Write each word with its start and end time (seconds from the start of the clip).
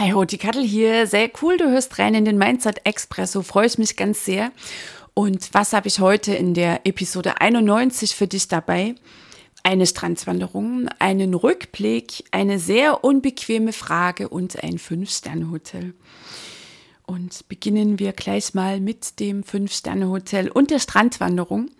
Hi 0.00 0.12
ho, 0.12 0.24
die 0.24 0.38
Kattel 0.38 0.62
hier. 0.62 1.08
Sehr 1.08 1.28
cool, 1.42 1.56
du 1.56 1.68
hörst 1.70 1.98
rein 1.98 2.14
in 2.14 2.24
den 2.24 2.38
Mindset 2.38 2.86
Expresso. 2.86 3.42
Freue 3.42 3.66
ich 3.66 3.78
mich 3.78 3.96
ganz 3.96 4.24
sehr. 4.24 4.52
Und 5.12 5.52
was 5.54 5.72
habe 5.72 5.88
ich 5.88 5.98
heute 5.98 6.32
in 6.34 6.54
der 6.54 6.86
Episode 6.86 7.40
91 7.40 8.14
für 8.14 8.28
dich 8.28 8.46
dabei? 8.46 8.94
Eine 9.64 9.88
Strandwanderung, 9.88 10.88
einen 11.00 11.34
Rückblick, 11.34 12.22
eine 12.30 12.60
sehr 12.60 13.02
unbequeme 13.02 13.72
Frage 13.72 14.28
und 14.28 14.62
ein 14.62 14.78
Fünf-Sterne-Hotel. 14.78 15.94
Und 17.04 17.48
beginnen 17.48 17.98
wir 17.98 18.12
gleich 18.12 18.54
mal 18.54 18.78
mit 18.78 19.18
dem 19.18 19.42
Fünf-Sterne-Hotel 19.42 20.48
und 20.48 20.70
der 20.70 20.78
Strandwanderung. 20.78 21.70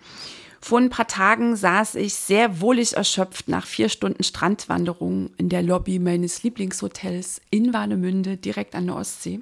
Vor 0.60 0.78
ein 0.78 0.90
paar 0.90 1.06
Tagen 1.06 1.56
saß 1.56 1.94
ich 1.94 2.14
sehr 2.14 2.60
wohlig 2.60 2.94
erschöpft 2.94 3.48
nach 3.48 3.66
vier 3.66 3.88
Stunden 3.88 4.24
Strandwanderung 4.24 5.30
in 5.36 5.48
der 5.48 5.62
Lobby 5.62 5.98
meines 5.98 6.42
Lieblingshotels 6.42 7.40
in 7.50 7.72
Warnemünde, 7.72 8.36
direkt 8.36 8.74
an 8.74 8.86
der 8.86 8.96
Ostsee. 8.96 9.40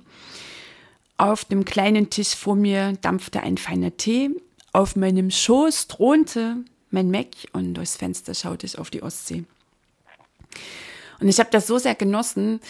Auf 1.16 1.46
dem 1.46 1.64
kleinen 1.64 2.10
Tisch 2.10 2.34
vor 2.34 2.54
mir 2.54 2.92
dampfte 3.00 3.42
ein 3.42 3.56
feiner 3.56 3.96
Tee. 3.96 4.30
Auf 4.72 4.96
meinem 4.96 5.30
Schoß 5.30 5.88
thronte 5.88 6.58
mein 6.90 7.10
Mac 7.10 7.28
und 7.52 7.74
durchs 7.74 7.96
Fenster 7.96 8.34
schaute 8.34 8.66
ich 8.66 8.78
auf 8.78 8.90
die 8.90 9.02
Ostsee. 9.02 9.44
Und 11.20 11.28
ich 11.28 11.38
habe 11.38 11.50
das 11.50 11.66
so 11.66 11.78
sehr 11.78 11.94
genossen. 11.94 12.60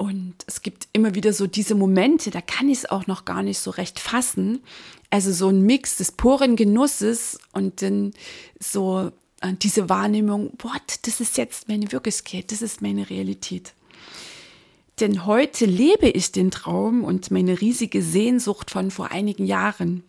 Und 0.00 0.32
es 0.46 0.62
gibt 0.62 0.88
immer 0.94 1.14
wieder 1.14 1.34
so 1.34 1.46
diese 1.46 1.74
Momente, 1.74 2.30
da 2.30 2.40
kann 2.40 2.70
ich 2.70 2.78
es 2.78 2.90
auch 2.90 3.06
noch 3.06 3.26
gar 3.26 3.42
nicht 3.42 3.58
so 3.58 3.70
recht 3.70 4.00
fassen, 4.00 4.62
also 5.10 5.30
so 5.30 5.50
ein 5.50 5.60
Mix 5.60 5.98
des 5.98 6.12
puren 6.12 6.56
Genusses 6.56 7.38
und 7.52 7.82
dann 7.82 8.14
so 8.58 9.12
äh, 9.42 9.52
diese 9.52 9.90
Wahrnehmung, 9.90 10.54
what, 10.62 11.00
das 11.02 11.20
ist 11.20 11.36
jetzt 11.36 11.68
meine 11.68 11.92
Wirklichkeit, 11.92 12.50
das 12.50 12.62
ist 12.62 12.80
meine 12.80 13.10
Realität. 13.10 13.74
Denn 15.00 15.26
heute 15.26 15.66
lebe 15.66 16.08
ich 16.08 16.32
den 16.32 16.50
Traum 16.50 17.04
und 17.04 17.30
meine 17.30 17.60
riesige 17.60 18.00
Sehnsucht 18.00 18.70
von 18.70 18.90
vor 18.90 19.10
einigen 19.10 19.44
Jahren. 19.44 20.02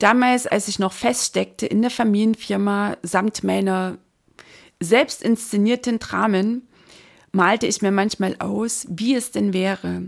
Damals, 0.00 0.48
als 0.48 0.66
ich 0.66 0.80
noch 0.80 0.92
feststeckte 0.92 1.66
in 1.66 1.82
der 1.82 1.92
Familienfirma 1.92 2.96
samt 3.04 3.44
meiner 3.44 3.98
selbst 4.80 5.22
inszenierten 5.22 6.00
Dramen, 6.00 6.65
malte 7.36 7.66
ich 7.66 7.82
mir 7.82 7.92
manchmal 7.92 8.36
aus, 8.38 8.86
wie 8.88 9.14
es 9.14 9.30
denn 9.30 9.52
wäre, 9.52 10.02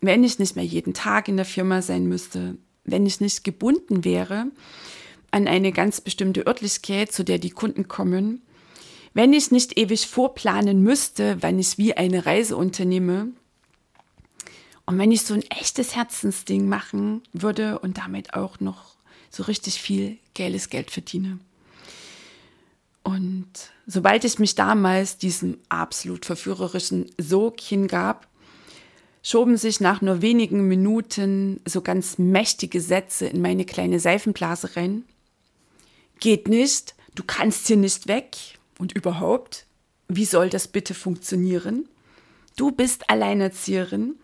wenn 0.00 0.24
ich 0.24 0.38
nicht 0.38 0.56
mehr 0.56 0.64
jeden 0.64 0.94
Tag 0.94 1.28
in 1.28 1.36
der 1.36 1.46
Firma 1.46 1.80
sein 1.80 2.06
müsste, 2.06 2.58
wenn 2.84 3.06
ich 3.06 3.20
nicht 3.20 3.44
gebunden 3.44 4.04
wäre 4.04 4.46
an 5.30 5.48
eine 5.48 5.72
ganz 5.72 6.00
bestimmte 6.00 6.46
Örtlichkeit, 6.46 7.10
zu 7.10 7.24
der 7.24 7.38
die 7.38 7.50
Kunden 7.50 7.88
kommen, 7.88 8.42
wenn 9.14 9.32
ich 9.32 9.50
nicht 9.50 9.78
ewig 9.78 10.06
vorplanen 10.08 10.82
müsste, 10.82 11.38
wann 11.40 11.58
ich 11.58 11.78
wie 11.78 11.94
eine 11.96 12.26
Reise 12.26 12.56
unternehme 12.56 13.28
und 14.84 14.98
wenn 14.98 15.12
ich 15.12 15.22
so 15.22 15.34
ein 15.34 15.44
echtes 15.50 15.94
Herzensding 15.94 16.68
machen 16.68 17.22
würde 17.32 17.78
und 17.78 17.96
damit 17.98 18.34
auch 18.34 18.60
noch 18.60 18.96
so 19.30 19.44
richtig 19.44 19.80
viel 19.80 20.18
geiles 20.34 20.68
Geld 20.68 20.90
verdiene. 20.90 21.38
Und 23.02 23.50
sobald 23.86 24.24
ich 24.24 24.38
mich 24.38 24.54
damals 24.54 25.18
diesem 25.18 25.58
absolut 25.68 26.24
verführerischen 26.24 27.10
Sog 27.18 27.60
hingab, 27.60 28.28
schoben 29.22 29.56
sich 29.56 29.80
nach 29.80 30.00
nur 30.02 30.22
wenigen 30.22 30.68
Minuten 30.68 31.60
so 31.66 31.80
ganz 31.80 32.18
mächtige 32.18 32.80
Sätze 32.80 33.26
in 33.26 33.40
meine 33.40 33.64
kleine 33.64 34.00
Seifenblase 34.00 34.76
rein. 34.76 35.04
Geht 36.20 36.48
nicht, 36.48 36.94
du 37.14 37.24
kannst 37.24 37.66
hier 37.66 37.76
nicht 37.76 38.08
weg. 38.08 38.36
Und 38.78 38.92
überhaupt, 38.92 39.66
wie 40.08 40.24
soll 40.24 40.48
das 40.48 40.66
bitte 40.66 40.94
funktionieren? 40.94 41.88
Du 42.56 42.72
bist 42.72 43.08
Alleinerzieherin. 43.08 44.16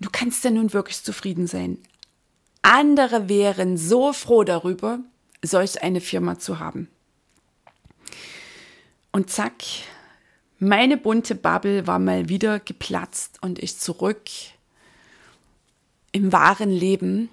Du 0.00 0.08
kannst 0.10 0.42
ja 0.44 0.50
nun 0.50 0.72
wirklich 0.72 1.02
zufrieden 1.02 1.46
sein. 1.46 1.78
Andere 2.62 3.28
wären 3.28 3.76
so 3.76 4.12
froh 4.12 4.42
darüber, 4.42 4.98
solch 5.42 5.82
eine 5.82 6.00
Firma 6.00 6.38
zu 6.38 6.58
haben. 6.58 6.88
Und 9.14 9.30
zack, 9.30 9.62
meine 10.58 10.96
bunte 10.96 11.36
Bubble 11.36 11.86
war 11.86 12.00
mal 12.00 12.28
wieder 12.28 12.58
geplatzt 12.58 13.38
und 13.42 13.60
ich 13.62 13.78
zurück 13.78 14.22
im 16.10 16.32
wahren 16.32 16.70
Leben, 16.70 17.28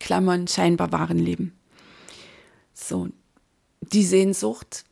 Klammern, 0.00 0.46
scheinbar 0.48 0.92
wahren 0.92 1.18
Leben. 1.18 1.58
So, 2.74 3.08
die 3.80 4.04
Sehnsucht, 4.04 4.84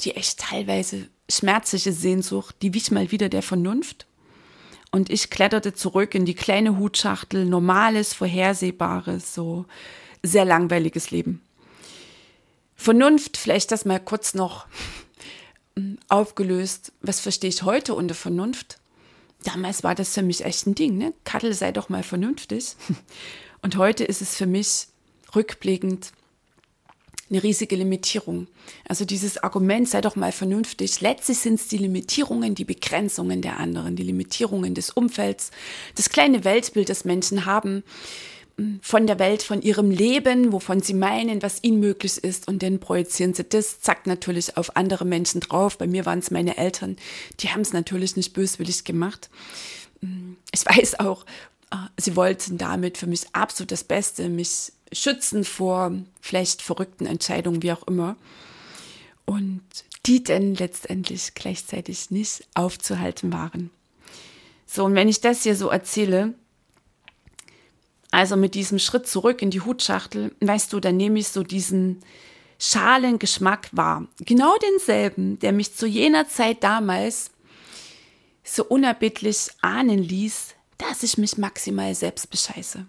die 0.00 0.14
echt 0.14 0.40
teilweise 0.40 1.08
schmerzliche 1.26 1.94
Sehnsucht, 1.94 2.56
die 2.60 2.74
wich 2.74 2.90
mal 2.90 3.10
wieder 3.10 3.30
der 3.30 3.42
Vernunft. 3.42 4.06
Und 4.90 5.08
ich 5.08 5.30
kletterte 5.30 5.72
zurück 5.72 6.14
in 6.14 6.26
die 6.26 6.34
kleine 6.34 6.76
Hutschachtel, 6.76 7.46
normales, 7.46 8.12
vorhersehbares, 8.12 9.32
so 9.32 9.64
sehr 10.22 10.44
langweiliges 10.44 11.10
Leben. 11.10 11.40
Vernunft, 12.76 13.38
vielleicht 13.38 13.72
das 13.72 13.86
mal 13.86 14.00
kurz 14.00 14.34
noch 14.34 14.66
aufgelöst, 16.08 16.92
was 17.00 17.20
verstehe 17.20 17.50
ich 17.50 17.62
heute 17.62 17.94
unter 17.94 18.14
Vernunft. 18.14 18.78
Damals 19.44 19.84
war 19.84 19.94
das 19.94 20.14
für 20.14 20.22
mich 20.22 20.44
echt 20.44 20.66
ein 20.66 20.74
Ding, 20.74 20.98
ne? 20.98 21.12
Kattel 21.24 21.52
sei 21.54 21.72
doch 21.72 21.88
mal 21.88 22.02
vernünftig. 22.02 22.76
Und 23.62 23.76
heute 23.76 24.04
ist 24.04 24.22
es 24.22 24.34
für 24.34 24.46
mich 24.46 24.88
rückblickend 25.34 26.12
eine 27.30 27.42
riesige 27.42 27.76
Limitierung. 27.76 28.46
Also 28.88 29.04
dieses 29.04 29.38
Argument 29.38 29.88
sei 29.88 30.00
doch 30.00 30.16
mal 30.16 30.32
vernünftig. 30.32 31.00
Letztlich 31.00 31.38
sind 31.38 31.54
es 31.54 31.68
die 31.68 31.78
Limitierungen, 31.78 32.54
die 32.54 32.64
Begrenzungen 32.64 33.42
der 33.42 33.58
anderen, 33.58 33.96
die 33.96 34.02
Limitierungen 34.02 34.74
des 34.74 34.90
Umfelds, 34.90 35.50
das 35.94 36.08
kleine 36.08 36.44
Weltbild, 36.44 36.88
das 36.88 37.04
Menschen 37.04 37.44
haben, 37.44 37.82
von 38.82 39.06
der 39.06 39.18
Welt, 39.20 39.42
von 39.42 39.62
ihrem 39.62 39.90
Leben, 39.90 40.52
wovon 40.52 40.80
sie 40.80 40.94
meinen, 40.94 41.42
was 41.42 41.62
ihnen 41.62 41.78
möglich 41.78 42.18
ist. 42.18 42.48
Und 42.48 42.62
dann 42.62 42.80
projizieren 42.80 43.32
sie 43.32 43.44
das, 43.44 43.80
zack, 43.80 44.06
natürlich 44.06 44.56
auf 44.56 44.76
andere 44.76 45.04
Menschen 45.04 45.40
drauf. 45.40 45.78
Bei 45.78 45.86
mir 45.86 46.06
waren 46.06 46.18
es 46.18 46.30
meine 46.30 46.56
Eltern, 46.56 46.96
die 47.40 47.50
haben 47.50 47.60
es 47.60 47.72
natürlich 47.72 48.16
nicht 48.16 48.32
böswillig 48.32 48.84
gemacht. 48.84 49.30
Ich 50.52 50.66
weiß 50.66 50.98
auch, 50.98 51.24
äh, 51.70 51.76
sie 51.98 52.16
wollten 52.16 52.58
damit 52.58 52.98
für 52.98 53.06
mich 53.06 53.26
absolut 53.32 53.70
das 53.70 53.84
Beste, 53.84 54.28
mich 54.28 54.72
schützen 54.92 55.44
vor 55.44 55.92
vielleicht 56.20 56.62
verrückten 56.62 57.06
Entscheidungen, 57.06 57.62
wie 57.62 57.72
auch 57.72 57.86
immer. 57.86 58.16
Und 59.24 59.62
die 60.06 60.24
dann 60.24 60.54
letztendlich 60.54 61.34
gleichzeitig 61.34 62.10
nicht 62.10 62.48
aufzuhalten 62.54 63.32
waren. 63.32 63.70
So, 64.66 64.84
und 64.84 64.94
wenn 64.94 65.08
ich 65.08 65.20
das 65.20 65.42
hier 65.42 65.54
so 65.54 65.68
erzähle, 65.68 66.34
also 68.10 68.36
mit 68.36 68.54
diesem 68.54 68.78
Schritt 68.78 69.06
zurück 69.06 69.42
in 69.42 69.50
die 69.50 69.60
Hutschachtel, 69.60 70.34
weißt 70.40 70.72
du, 70.72 70.80
dann 70.80 70.96
nehme 70.96 71.18
ich 71.18 71.28
so 71.28 71.42
diesen 71.42 72.00
Schalengeschmack 72.58 73.68
wahr. 73.72 74.08
Genau 74.20 74.56
denselben, 74.58 75.38
der 75.38 75.52
mich 75.52 75.74
zu 75.74 75.86
jener 75.86 76.28
Zeit 76.28 76.64
damals 76.64 77.30
so 78.42 78.64
unerbittlich 78.64 79.48
ahnen 79.60 80.02
ließ, 80.02 80.54
dass 80.78 81.02
ich 81.02 81.18
mich 81.18 81.36
maximal 81.36 81.94
selbst 81.94 82.30
bescheiße. 82.30 82.86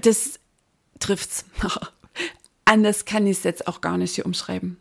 Das 0.00 0.38
trifft's. 1.00 1.44
Anders 2.64 3.04
kann 3.04 3.26
ich 3.26 3.38
es 3.38 3.44
jetzt 3.44 3.66
auch 3.66 3.80
gar 3.80 3.98
nicht 3.98 4.14
hier 4.14 4.26
umschreiben. 4.26 4.78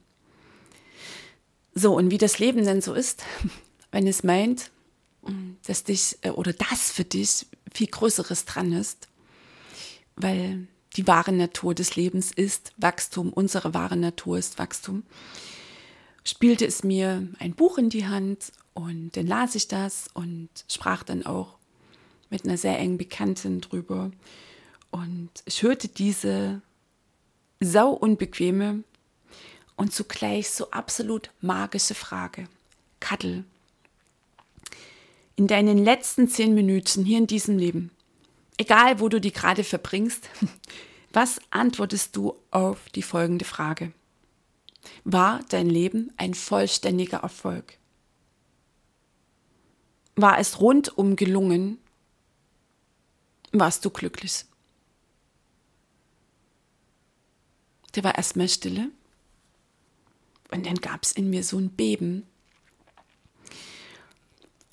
So, 1.74 1.96
und 1.96 2.12
wie 2.12 2.18
das 2.18 2.40
Leben 2.40 2.64
denn 2.66 2.82
so 2.82 2.94
ist, 2.94 3.24
wenn 3.92 4.08
es 4.08 4.24
meint, 4.24 4.72
dass 5.66 5.84
dich 5.84 6.18
äh, 6.22 6.30
oder 6.30 6.54
das 6.54 6.92
für 6.92 7.06
dich 7.06 7.46
viel 7.72 7.88
Größeres 7.88 8.46
dran 8.46 8.74
ist, 8.74 9.08
weil 10.16 10.68
die 10.96 11.08
wahre 11.08 11.32
Natur 11.32 11.74
des 11.74 11.96
Lebens 11.96 12.32
ist 12.32 12.74
Wachstum, 12.78 13.34
unsere 13.34 13.74
wahre 13.74 13.98
Natur 13.98 14.38
ist 14.38 14.60
Wachstum, 14.60 15.04
spielte 16.24 16.66
es 16.66 16.84
mir 16.84 17.28
ein 17.40 17.54
Buch 17.54 17.78
in 17.78 17.90
die 17.90 18.08
Hand 18.08 18.52
und 18.74 19.16
dann 19.18 19.28
las 19.28 19.56
ich 19.56 19.68
das 19.68 20.08
und 20.14 20.50
sprach 20.68 21.04
dann 21.04 21.26
auch 21.26 21.58
mit 22.30 22.46
einer 22.46 22.58
sehr 22.58 22.80
engen 22.80 22.98
Bekannten 22.98 23.62
drüber. 23.62 24.12
Und 24.92 25.30
ich 25.46 25.62
hörte 25.64 25.88
diese 25.88 26.62
sau 27.60 27.92
unbequeme 27.92 28.84
und 29.76 29.94
zugleich 29.94 30.50
so 30.50 30.72
absolut 30.72 31.32
magische 31.42 31.96
Frage. 31.96 32.48
Kattel, 33.00 33.44
in 35.36 35.48
deinen 35.48 35.78
letzten 35.78 36.28
zehn 36.28 36.54
Minuten 36.54 37.06
hier 37.06 37.18
in 37.18 37.28
diesem 37.28 37.58
Leben, 37.58 37.92
egal 38.58 39.00
wo 39.00 39.10
du 39.10 39.20
die 39.20 39.32
gerade 39.32 39.64
verbringst, 39.64 40.30
was 41.14 41.40
antwortest 41.50 42.16
du 42.16 42.36
auf 42.52 42.90
die 42.90 43.02
folgende 43.02 43.46
Frage? 43.46 43.94
War 45.04 45.42
dein 45.50 45.70
Leben 45.70 46.12
ein 46.18 46.34
vollständiger 46.34 47.20
Erfolg? 47.20 47.78
War 50.16 50.38
es 50.38 50.60
rundum 50.60 51.16
gelungen? 51.16 51.80
Warst 53.52 53.86
du 53.86 53.90
glücklich? 53.90 54.46
Der 57.96 58.04
war 58.04 58.16
erstmal 58.16 58.50
stille. 58.50 58.90
Und 60.52 60.66
dann 60.66 60.76
gab 60.76 61.04
es 61.04 61.12
in 61.12 61.30
mir 61.30 61.44
so 61.44 61.58
ein 61.58 61.70
Beben, 61.70 62.28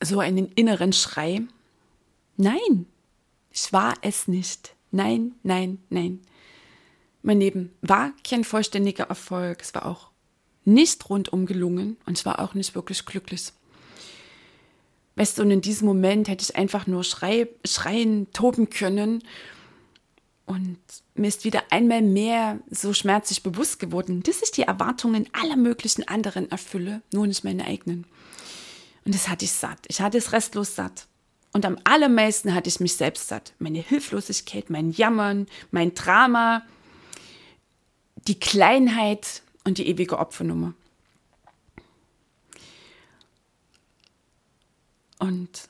so 0.03 0.21
einen 0.21 0.47
inneren 0.53 0.93
Schrei. 0.93 1.43
Nein, 2.37 2.87
ich 3.51 3.73
war 3.73 3.95
es 4.03 4.29
nicht. 4.29 4.75
Nein, 4.91 5.35
nein, 5.43 5.79
nein. 5.91 6.21
Mein 7.23 7.41
Leben 7.41 7.73
war 7.83 8.13
kein 8.27 8.45
vollständiger 8.45 9.05
Erfolg. 9.05 9.61
Es 9.63 9.75
war 9.75 9.87
auch 9.87 10.11
nicht 10.65 11.09
rundum 11.09 11.47
gelungen 11.47 11.97
und 12.07 12.19
ich 12.19 12.25
war 12.25 12.41
auch 12.41 12.55
nicht 12.55 12.75
wirklich 12.75 13.05
glücklich. 13.05 13.53
Weißt 15.17 15.39
du, 15.39 15.43
und 15.43 15.51
in 15.51 15.61
diesem 15.61 15.87
Moment 15.87 16.29
hätte 16.29 16.45
ich 16.45 16.57
einfach 16.57 16.87
nur 16.87 17.05
schrei, 17.05 17.49
schreien, 17.65 18.33
toben 18.33 18.71
können. 18.71 19.23
Und 20.47 20.79
mir 21.15 21.29
ist 21.29 21.45
wieder 21.45 21.63
einmal 21.71 22.03
mehr 22.03 22.59
so 22.71 22.93
schmerzlich 22.95 23.43
bewusst 23.43 23.79
geworden, 23.79 24.23
dass 24.23 24.43
ich 24.43 24.51
die 24.51 24.63
Erwartungen 24.63 25.29
aller 25.33 25.57
möglichen 25.57 26.09
anderen 26.09 26.51
erfülle, 26.51 27.03
nur 27.13 27.27
nicht 27.27 27.45
meine 27.45 27.67
eigenen. 27.67 28.07
Und 29.11 29.17
das 29.17 29.29
hatte 29.29 29.45
ich 29.45 29.51
satt. 29.51 29.87
Ich 29.89 30.01
hatte 30.01 30.19
es 30.19 30.31
restlos 30.31 30.77
satt. 30.77 31.09
Und 31.53 31.65
am 31.65 31.77
allermeisten 31.83 32.55
hatte 32.55 32.69
ich 32.69 32.79
mich 32.79 32.95
selbst 32.95 33.27
satt. 33.27 33.55
Meine 33.59 33.81
Hilflosigkeit, 33.81 34.71
mein 34.71 34.93
Jammern, 34.93 35.49
mein 35.73 35.95
Drama, 35.95 36.65
die 38.29 38.39
Kleinheit 38.39 39.43
und 39.65 39.79
die 39.79 39.89
ewige 39.89 40.17
Opfernummer. 40.17 40.75
Und 45.19 45.69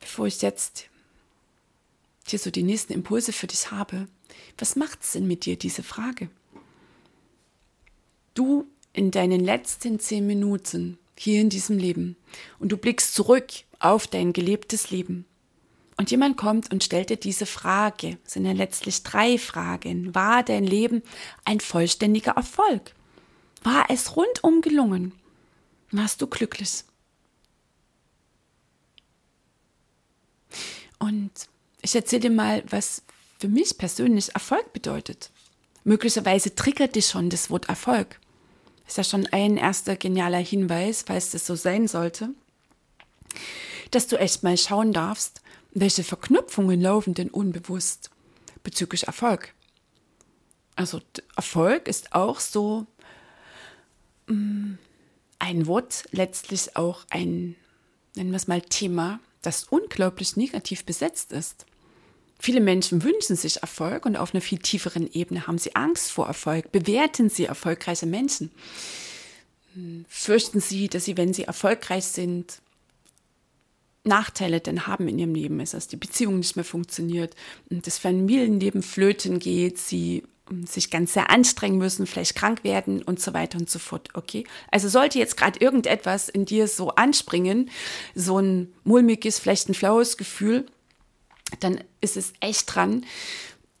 bevor 0.00 0.26
ich 0.26 0.42
jetzt 0.42 0.90
hier 2.26 2.38
so 2.38 2.50
die 2.50 2.62
nächsten 2.62 2.92
Impulse 2.92 3.32
für 3.32 3.46
dich 3.46 3.70
habe, 3.70 4.06
was 4.58 4.76
macht 4.76 5.00
es 5.00 5.12
denn 5.12 5.26
mit 5.26 5.46
dir, 5.46 5.56
diese 5.56 5.82
Frage? 5.82 6.28
Du 8.34 8.66
in 8.92 9.10
deinen 9.10 9.40
letzten 9.40 9.98
zehn 9.98 10.26
Minuten 10.26 10.98
hier 11.18 11.40
in 11.40 11.50
diesem 11.50 11.78
Leben 11.78 12.16
und 12.58 12.72
du 12.72 12.76
blickst 12.76 13.14
zurück 13.14 13.46
auf 13.78 14.06
dein 14.06 14.32
gelebtes 14.32 14.90
Leben. 14.90 15.26
Und 15.96 16.10
jemand 16.10 16.36
kommt 16.36 16.72
und 16.72 16.82
stellt 16.82 17.10
dir 17.10 17.16
diese 17.16 17.46
Frage, 17.46 18.18
es 18.24 18.32
sind 18.32 18.46
ja 18.46 18.52
letztlich 18.52 19.02
drei 19.02 19.38
Fragen. 19.38 20.14
War 20.14 20.42
dein 20.42 20.64
Leben 20.64 21.02
ein 21.44 21.60
vollständiger 21.60 22.32
Erfolg? 22.32 22.94
War 23.62 23.86
es 23.88 24.16
rundum 24.16 24.62
gelungen? 24.62 25.12
Warst 25.90 26.22
du 26.22 26.26
glücklich? 26.26 26.84
Und 30.98 31.30
ich 31.82 31.94
erzähle 31.94 32.20
dir 32.20 32.30
mal, 32.30 32.62
was 32.68 33.02
für 33.38 33.48
mich 33.48 33.76
persönlich 33.76 34.34
Erfolg 34.34 34.72
bedeutet. 34.72 35.30
Möglicherweise 35.84 36.54
triggert 36.54 36.94
dich 36.94 37.06
schon 37.06 37.28
das 37.28 37.50
Wort 37.50 37.68
Erfolg. 37.68 38.20
Ist 38.92 38.98
ja 38.98 39.04
schon 39.04 39.26
ein 39.28 39.56
erster 39.56 39.96
genialer 39.96 40.36
Hinweis, 40.36 41.04
falls 41.06 41.30
das 41.30 41.46
so 41.46 41.54
sein 41.54 41.88
sollte, 41.88 42.28
dass 43.90 44.06
du 44.06 44.18
echt 44.18 44.42
mal 44.42 44.58
schauen 44.58 44.92
darfst, 44.92 45.40
welche 45.70 46.04
Verknüpfungen 46.04 46.78
laufen 46.78 47.14
denn 47.14 47.30
unbewusst 47.30 48.10
bezüglich 48.62 49.04
Erfolg. 49.04 49.54
Also 50.76 51.00
Erfolg 51.34 51.88
ist 51.88 52.12
auch 52.12 52.38
so 52.38 52.86
mm, 54.26 54.74
ein 55.38 55.66
Wort, 55.66 56.04
letztlich 56.10 56.76
auch 56.76 57.06
ein, 57.08 57.56
nennen 58.14 58.30
wir 58.30 58.36
es 58.36 58.46
mal, 58.46 58.60
Thema, 58.60 59.20
das 59.40 59.64
unglaublich 59.64 60.36
negativ 60.36 60.84
besetzt 60.84 61.32
ist. 61.32 61.64
Viele 62.44 62.60
Menschen 62.60 63.04
wünschen 63.04 63.36
sich 63.36 63.62
Erfolg 63.62 64.04
und 64.04 64.16
auf 64.16 64.34
einer 64.34 64.40
viel 64.40 64.58
tieferen 64.58 65.08
Ebene 65.12 65.46
haben 65.46 65.58
sie 65.58 65.76
Angst 65.76 66.10
vor 66.10 66.26
Erfolg, 66.26 66.72
bewerten 66.72 67.30
sie 67.30 67.44
erfolgreiche 67.44 68.06
Menschen. 68.06 68.50
Fürchten 70.08 70.58
sie, 70.58 70.88
dass 70.88 71.04
sie, 71.04 71.16
wenn 71.16 71.32
sie 71.32 71.44
erfolgreich 71.44 72.04
sind, 72.04 72.58
Nachteile 74.02 74.58
denn 74.58 74.88
haben 74.88 75.06
in 75.06 75.20
ihrem 75.20 75.36
Leben, 75.36 75.60
ist, 75.60 75.74
dass 75.74 75.86
die 75.86 75.96
Beziehung 75.96 76.38
nicht 76.38 76.56
mehr 76.56 76.64
funktioniert, 76.64 77.36
das 77.70 77.98
Familienleben 77.98 78.82
flöten 78.82 79.38
geht, 79.38 79.78
sie 79.78 80.24
ähm, 80.50 80.66
sich 80.66 80.90
ganz 80.90 81.12
sehr 81.12 81.30
anstrengen 81.30 81.78
müssen, 81.78 82.08
vielleicht 82.08 82.34
krank 82.34 82.64
werden 82.64 83.02
und 83.02 83.20
so 83.20 83.34
weiter 83.34 83.56
und 83.56 83.70
so 83.70 83.78
fort. 83.78 84.08
Okay? 84.14 84.42
Also 84.72 84.88
sollte 84.88 85.20
jetzt 85.20 85.36
gerade 85.36 85.60
irgendetwas 85.60 86.28
in 86.28 86.44
dir 86.44 86.66
so 86.66 86.88
anspringen, 86.90 87.70
so 88.16 88.40
ein 88.40 88.72
mulmiges, 88.82 89.38
vielleicht 89.38 89.68
ein 89.68 89.74
flaues 89.74 90.16
Gefühl, 90.16 90.66
dann 91.60 91.82
ist 92.00 92.16
es 92.16 92.32
echt 92.40 92.74
dran, 92.74 93.04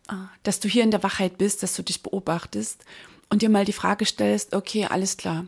äh, 0.08 0.14
dass 0.42 0.60
du 0.60 0.68
hier 0.68 0.84
in 0.84 0.90
der 0.90 1.02
Wachheit 1.02 1.38
bist, 1.38 1.62
dass 1.62 1.74
du 1.74 1.82
dich 1.82 2.02
beobachtest 2.02 2.84
und 3.28 3.42
dir 3.42 3.48
mal 3.48 3.64
die 3.64 3.72
Frage 3.72 4.04
stellst, 4.04 4.54
okay, 4.54 4.86
alles 4.86 5.16
klar. 5.16 5.46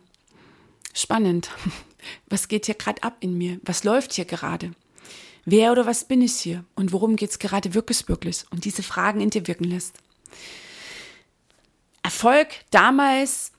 Spannend. 0.92 1.50
Was 2.28 2.48
geht 2.48 2.66
hier 2.66 2.74
gerade 2.74 3.02
ab 3.02 3.16
in 3.20 3.36
mir? 3.36 3.58
Was 3.62 3.84
läuft 3.84 4.12
hier 4.12 4.26
gerade? 4.26 4.72
Wer 5.46 5.72
oder 5.72 5.86
was 5.86 6.04
bin 6.04 6.22
ich 6.22 6.36
hier? 6.36 6.64
Und 6.74 6.92
worum 6.92 7.16
geht 7.16 7.30
es 7.30 7.38
gerade 7.38 7.74
wirklich, 7.74 8.08
wirklich? 8.08 8.44
Und 8.50 8.64
diese 8.64 8.82
Fragen 8.82 9.20
in 9.20 9.30
dir 9.30 9.46
wirken 9.46 9.64
lässt. 9.64 9.98
Erfolg 12.02 12.48
damals 12.70 13.52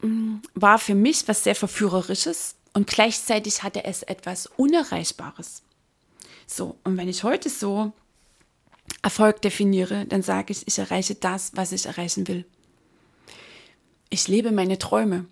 mm, 0.00 0.36
war 0.54 0.78
für 0.78 0.94
mich 0.94 1.26
was 1.26 1.44
sehr 1.44 1.56
Verführerisches 1.56 2.56
und 2.74 2.86
gleichzeitig 2.86 3.62
hatte 3.62 3.84
es 3.84 4.02
etwas 4.02 4.46
Unerreichbares. 4.56 5.62
So, 6.52 6.76
und 6.82 6.96
wenn 6.96 7.08
ich 7.08 7.22
heute 7.22 7.48
so 7.48 7.92
Erfolg 9.02 9.40
definiere, 9.40 10.04
dann 10.06 10.22
sage 10.22 10.52
ich, 10.52 10.66
ich 10.66 10.78
erreiche 10.78 11.14
das, 11.14 11.52
was 11.54 11.70
ich 11.70 11.86
erreichen 11.86 12.26
will. 12.26 12.44
Ich 14.08 14.26
lebe 14.26 14.50
meine 14.50 14.76
Träume. 14.76 15.26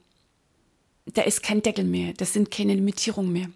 Da 1.06 1.22
ist 1.22 1.42
kein 1.42 1.60
Deckel 1.60 1.84
mehr, 1.84 2.12
das 2.12 2.34
sind 2.34 2.52
keine 2.52 2.74
Limitierungen 2.74 3.32
mehr. 3.32 3.50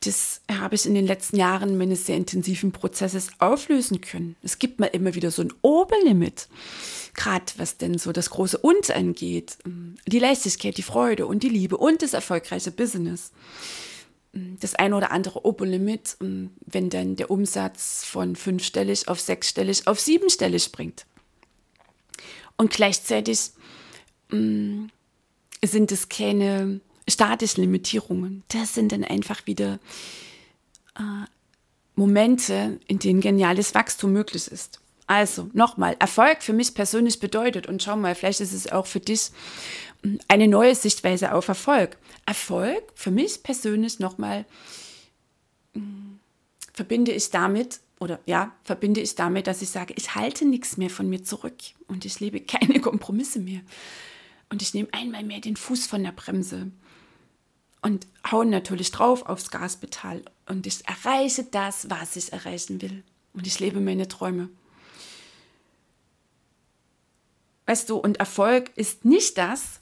Das 0.00 0.40
habe 0.50 0.74
ich 0.74 0.84
in 0.84 0.94
den 0.94 1.06
letzten 1.06 1.36
Jahren 1.36 1.78
meines 1.78 2.06
sehr 2.06 2.16
intensiven 2.16 2.72
Prozesses 2.72 3.28
auflösen 3.38 4.00
können. 4.00 4.34
Es 4.42 4.58
gibt 4.58 4.80
mal 4.80 4.86
immer 4.86 5.14
wieder 5.14 5.30
so 5.30 5.42
ein 5.42 5.52
Oberlimit, 5.62 6.48
gerade 7.14 7.52
was 7.58 7.76
denn 7.76 7.98
so 7.98 8.10
das 8.10 8.30
große 8.30 8.58
Und 8.58 8.90
angeht. 8.90 9.58
Die 10.06 10.18
Leichtigkeit, 10.18 10.76
die 10.76 10.82
Freude 10.82 11.26
und 11.26 11.44
die 11.44 11.48
Liebe 11.48 11.76
und 11.76 12.02
das 12.02 12.14
erfolgreiche 12.14 12.72
Business 12.72 13.30
das 14.60 14.74
eine 14.74 14.96
oder 14.96 15.10
andere 15.12 15.44
Oberlimit, 15.44 16.16
wenn 16.18 16.90
dann 16.90 17.16
der 17.16 17.30
Umsatz 17.30 18.04
von 18.04 18.36
fünfstellig 18.36 19.08
auf 19.08 19.20
sechsstellig 19.20 19.86
auf 19.86 20.00
siebenstellig 20.00 20.64
springt. 20.64 21.06
Und 22.56 22.70
gleichzeitig 22.70 23.50
mh, 24.30 24.88
sind 25.64 25.92
es 25.92 26.08
keine 26.08 26.80
statischen 27.08 27.62
Limitierungen. 27.62 28.42
Das 28.48 28.74
sind 28.74 28.92
dann 28.92 29.04
einfach 29.04 29.46
wieder 29.46 29.78
äh, 30.98 31.26
Momente, 31.94 32.80
in 32.86 32.98
denen 32.98 33.20
geniales 33.20 33.74
Wachstum 33.74 34.12
möglich 34.12 34.48
ist. 34.48 34.80
Also 35.06 35.48
nochmal, 35.52 35.94
Erfolg 36.00 36.42
für 36.42 36.52
mich 36.52 36.74
persönlich 36.74 37.20
bedeutet, 37.20 37.68
und 37.68 37.82
schau 37.82 37.96
mal, 37.96 38.14
vielleicht 38.16 38.40
ist 38.40 38.52
es 38.52 38.70
auch 38.72 38.86
für 38.86 38.98
dich 38.98 39.30
eine 40.28 40.48
neue 40.48 40.74
Sichtweise 40.74 41.32
auf 41.34 41.48
Erfolg. 41.48 41.98
Erfolg 42.26 42.82
für 42.94 43.10
mich 43.10 43.42
persönlich 43.42 43.98
nochmal 43.98 44.44
hm, 45.74 46.18
verbinde 46.72 47.12
ich 47.12 47.30
damit, 47.30 47.80
oder 47.98 48.20
ja, 48.26 48.52
verbinde 48.62 49.00
ich 49.00 49.14
damit, 49.14 49.46
dass 49.46 49.62
ich 49.62 49.70
sage, 49.70 49.94
ich 49.96 50.14
halte 50.14 50.44
nichts 50.44 50.76
mehr 50.76 50.90
von 50.90 51.08
mir 51.08 51.22
zurück 51.22 51.56
und 51.88 52.04
ich 52.04 52.20
lebe 52.20 52.40
keine 52.40 52.80
Kompromisse 52.82 53.38
mehr. 53.38 53.62
Und 54.50 54.62
ich 54.62 54.74
nehme 54.74 54.88
einmal 54.92 55.24
mehr 55.24 55.40
den 55.40 55.56
Fuß 55.56 55.86
von 55.86 56.04
der 56.04 56.12
Bremse 56.12 56.70
und 57.82 58.06
haue 58.30 58.46
natürlich 58.46 58.90
drauf 58.90 59.26
aufs 59.26 59.50
Gaspedal 59.50 60.22
und 60.46 60.66
ich 60.66 60.86
erreiche 60.86 61.44
das, 61.44 61.88
was 61.90 62.16
ich 62.16 62.32
erreichen 62.32 62.82
will. 62.82 63.02
Und 63.32 63.46
ich 63.46 63.58
lebe 63.60 63.80
meine 63.80 64.08
Träume. 64.08 64.48
Weißt 67.66 67.90
du, 67.90 67.96
und 67.96 68.18
Erfolg 68.18 68.70
ist 68.76 69.04
nicht 69.04 69.36
das, 69.38 69.80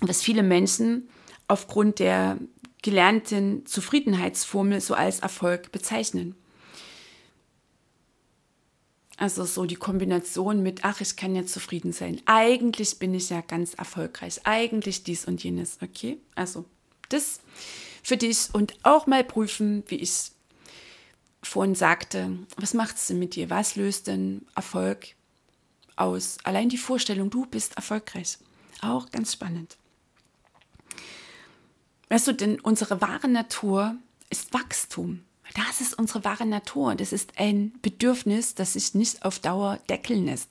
was 0.00 0.22
viele 0.22 0.42
Menschen 0.42 1.08
aufgrund 1.48 1.98
der 1.98 2.38
gelernten 2.82 3.66
Zufriedenheitsformel 3.66 4.80
so 4.80 4.94
als 4.94 5.20
Erfolg 5.20 5.72
bezeichnen. 5.72 6.34
Also 9.16 9.44
so 9.44 9.64
die 9.64 9.74
Kombination 9.74 10.62
mit, 10.62 10.84
ach, 10.84 11.00
ich 11.00 11.16
kann 11.16 11.34
ja 11.34 11.44
zufrieden 11.44 11.92
sein. 11.92 12.20
Eigentlich 12.26 13.00
bin 13.00 13.14
ich 13.14 13.30
ja 13.30 13.40
ganz 13.40 13.74
erfolgreich. 13.74 14.40
Eigentlich 14.44 15.02
dies 15.02 15.24
und 15.24 15.42
jenes. 15.42 15.78
Okay, 15.82 16.18
also 16.36 16.64
das 17.08 17.40
für 18.04 18.16
dich 18.16 18.48
und 18.52 18.74
auch 18.84 19.08
mal 19.08 19.24
prüfen, 19.24 19.82
wie 19.88 19.96
ich 19.96 20.30
vorhin 21.42 21.74
sagte, 21.74 22.38
was 22.56 22.74
macht 22.74 22.96
es 22.96 23.08
denn 23.08 23.18
mit 23.18 23.34
dir? 23.34 23.50
Was 23.50 23.74
löst 23.74 24.06
denn 24.06 24.46
Erfolg 24.54 25.14
aus? 25.96 26.38
Allein 26.44 26.68
die 26.68 26.78
Vorstellung, 26.78 27.28
du 27.28 27.44
bist 27.46 27.76
erfolgreich. 27.76 28.38
Auch 28.82 29.10
ganz 29.10 29.32
spannend. 29.32 29.76
Weißt 32.08 32.26
du, 32.26 32.32
denn 32.32 32.60
unsere 32.60 33.00
wahre 33.00 33.28
Natur 33.28 33.96
ist 34.30 34.52
Wachstum. 34.52 35.24
Das 35.54 35.80
ist 35.80 35.98
unsere 35.98 36.24
wahre 36.24 36.46
Natur. 36.46 36.94
Das 36.94 37.12
ist 37.12 37.32
ein 37.36 37.72
Bedürfnis, 37.82 38.54
das 38.54 38.74
sich 38.74 38.94
nicht 38.94 39.24
auf 39.24 39.38
Dauer 39.38 39.78
deckeln 39.88 40.26
lässt. 40.26 40.50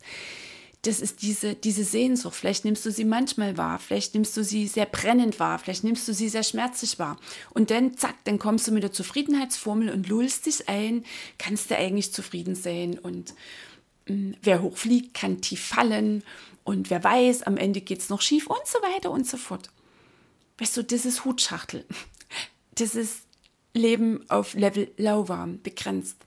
Das 0.83 1.01
ist 1.01 1.21
diese, 1.21 1.55
diese 1.55 1.83
Sehnsucht. 1.83 2.35
Vielleicht 2.35 2.63
nimmst 2.63 2.85
du 2.85 2.91
sie 2.91 3.03
manchmal 3.03 3.57
wahr, 3.57 3.79
vielleicht 3.79 4.13
nimmst 4.13 4.37
du 4.37 4.43
sie 4.43 4.67
sehr 4.67 4.85
brennend 4.85 5.39
wahr, 5.39 5.59
vielleicht 5.59 5.83
nimmst 5.83 6.07
du 6.07 6.13
sie 6.13 6.29
sehr 6.29 6.43
schmerzlich 6.43 6.99
wahr. 6.99 7.17
Und 7.49 7.71
dann, 7.71 7.97
zack, 7.97 8.15
dann 8.23 8.39
kommst 8.39 8.67
du 8.67 8.71
mit 8.71 8.83
der 8.83 8.91
Zufriedenheitsformel 8.91 9.89
und 9.89 10.07
lullst 10.07 10.45
dich 10.45 10.69
ein, 10.69 11.03
kannst 11.39 11.71
du 11.71 11.77
eigentlich 11.77 12.13
zufrieden 12.13 12.55
sein. 12.55 12.99
Und 12.99 13.33
mh, 14.07 14.13
hm, 14.13 14.35
wer 14.43 14.61
hochfliegt, 14.61 15.13
kann 15.13 15.41
tief 15.41 15.61
fallen. 15.61 16.23
Und 16.63 16.89
wer 16.89 17.03
weiß, 17.03 17.43
am 17.43 17.57
Ende 17.57 17.81
geht 17.81 17.99
es 17.99 18.09
noch 18.09 18.21
schief 18.21 18.47
und 18.47 18.65
so 18.65 18.79
weiter 18.79 19.11
und 19.11 19.27
so 19.27 19.37
fort. 19.37 19.69
Weißt 20.57 20.75
du, 20.77 20.83
das 20.83 21.05
ist 21.05 21.25
Hutschachtel. 21.25 21.85
Das 22.75 22.95
ist 22.95 23.21
Leben 23.73 24.25
auf 24.29 24.53
Level 24.53 24.91
lauwarm 24.97 25.61
begrenzt. 25.61 26.17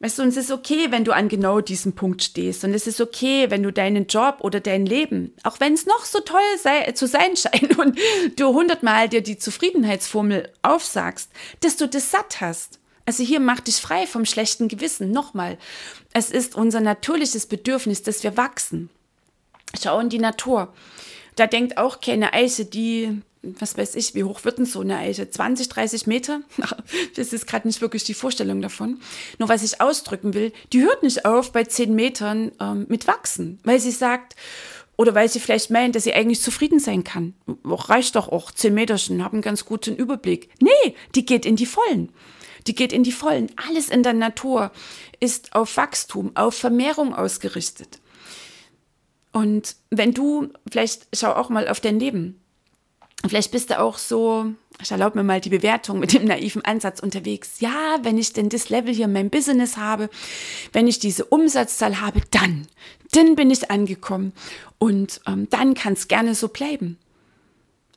Weißt 0.00 0.18
du, 0.18 0.22
und 0.22 0.28
es 0.28 0.36
ist 0.36 0.50
okay, 0.50 0.88
wenn 0.90 1.04
du 1.04 1.12
an 1.12 1.28
genau 1.28 1.60
diesem 1.60 1.94
Punkt 1.94 2.22
stehst. 2.22 2.64
Und 2.64 2.74
es 2.74 2.86
ist 2.86 3.00
okay, 3.00 3.50
wenn 3.50 3.62
du 3.62 3.72
deinen 3.72 4.06
Job 4.06 4.38
oder 4.40 4.60
dein 4.60 4.84
Leben, 4.84 5.32
auch 5.44 5.60
wenn 5.60 5.72
es 5.72 5.86
noch 5.86 6.04
so 6.04 6.20
toll 6.20 6.42
sei, 6.62 6.92
zu 6.92 7.06
sein 7.06 7.36
scheint 7.36 7.78
und 7.78 7.98
du 8.36 8.48
hundertmal 8.52 9.08
dir 9.08 9.22
die 9.22 9.38
Zufriedenheitsformel 9.38 10.52
aufsagst, 10.62 11.30
dass 11.60 11.76
du 11.76 11.88
das 11.88 12.10
satt 12.10 12.40
hast. 12.40 12.80
Also 13.06 13.22
hier 13.22 13.40
mach 13.40 13.60
dich 13.60 13.76
frei 13.76 14.06
vom 14.06 14.24
schlechten 14.24 14.68
Gewissen. 14.68 15.10
Nochmal, 15.10 15.58
es 16.12 16.30
ist 16.30 16.54
unser 16.54 16.80
natürliches 16.80 17.46
Bedürfnis, 17.46 18.02
dass 18.02 18.22
wir 18.22 18.36
wachsen. 18.36 18.90
Schau 19.80 19.98
in 20.00 20.08
die 20.08 20.18
Natur. 20.18 20.72
Da 21.36 21.46
denkt 21.46 21.78
auch 21.78 22.00
keine 22.00 22.32
Eiche, 22.32 22.64
die 22.64 23.22
was 23.60 23.76
weiß 23.76 23.94
ich, 23.96 24.14
wie 24.14 24.24
hoch 24.24 24.44
wird 24.44 24.58
denn 24.58 24.66
so 24.66 24.80
eine 24.80 24.98
Eiche? 24.98 25.28
20, 25.28 25.68
30 25.68 26.06
Meter? 26.06 26.40
Das 27.16 27.32
ist 27.32 27.46
gerade 27.46 27.66
nicht 27.68 27.80
wirklich 27.80 28.04
die 28.04 28.14
Vorstellung 28.14 28.60
davon. 28.60 29.00
Nur 29.38 29.48
was 29.48 29.62
ich 29.62 29.80
ausdrücken 29.80 30.34
will, 30.34 30.52
die 30.72 30.82
hört 30.82 31.02
nicht 31.02 31.24
auf 31.24 31.52
bei 31.52 31.64
10 31.64 31.94
Metern 31.94 32.52
ähm, 32.60 32.86
mit 32.88 33.06
Wachsen, 33.06 33.58
weil 33.64 33.78
sie 33.80 33.90
sagt, 33.90 34.34
oder 34.96 35.14
weil 35.14 35.28
sie 35.28 35.40
vielleicht 35.40 35.70
meint, 35.70 35.94
dass 35.94 36.04
sie 36.04 36.12
eigentlich 36.12 36.40
zufrieden 36.40 36.78
sein 36.80 37.04
kann. 37.04 37.34
Reicht 37.64 38.16
doch 38.16 38.28
auch, 38.28 38.50
10 38.50 38.74
Meterchen, 38.74 39.24
haben 39.24 39.34
einen 39.34 39.42
ganz 39.42 39.64
guten 39.64 39.96
Überblick. 39.96 40.48
Nee, 40.60 40.94
die 41.14 41.26
geht 41.26 41.44
in 41.46 41.56
die 41.56 41.66
Vollen. 41.66 42.10
Die 42.66 42.74
geht 42.74 42.92
in 42.92 43.02
die 43.02 43.12
Vollen. 43.12 43.50
Alles 43.68 43.88
in 43.88 44.02
der 44.02 44.14
Natur 44.14 44.70
ist 45.20 45.54
auf 45.54 45.76
Wachstum, 45.76 46.32
auf 46.34 46.54
Vermehrung 46.54 47.14
ausgerichtet. 47.14 48.00
Und 49.34 49.74
wenn 49.90 50.14
du, 50.14 50.48
vielleicht 50.70 51.08
schau 51.12 51.32
auch 51.32 51.48
mal 51.48 51.66
auf 51.66 51.80
dein 51.80 51.98
Leben. 51.98 52.40
Vielleicht 53.26 53.50
bist 53.50 53.70
du 53.70 53.80
auch 53.80 53.98
so, 53.98 54.46
ich 54.80 54.92
erlaube 54.92 55.18
mir 55.18 55.24
mal 55.24 55.40
die 55.40 55.50
Bewertung 55.50 55.98
mit 55.98 56.12
dem 56.12 56.24
naiven 56.24 56.64
Ansatz 56.64 57.00
unterwegs. 57.00 57.58
Ja, 57.58 57.98
wenn 58.02 58.16
ich 58.16 58.32
denn 58.32 58.48
das 58.48 58.68
Level 58.68 58.94
hier 58.94 59.06
in 59.06 59.12
meinem 59.12 59.30
Business 59.30 59.76
habe, 59.76 60.08
wenn 60.72 60.86
ich 60.86 61.00
diese 61.00 61.24
Umsatzzahl 61.24 62.00
habe, 62.00 62.20
dann, 62.30 62.68
dann 63.10 63.34
bin 63.34 63.50
ich 63.50 63.72
angekommen 63.72 64.32
und 64.78 65.20
ähm, 65.26 65.48
dann 65.50 65.74
kann 65.74 65.94
es 65.94 66.06
gerne 66.06 66.36
so 66.36 66.46
bleiben. 66.46 66.96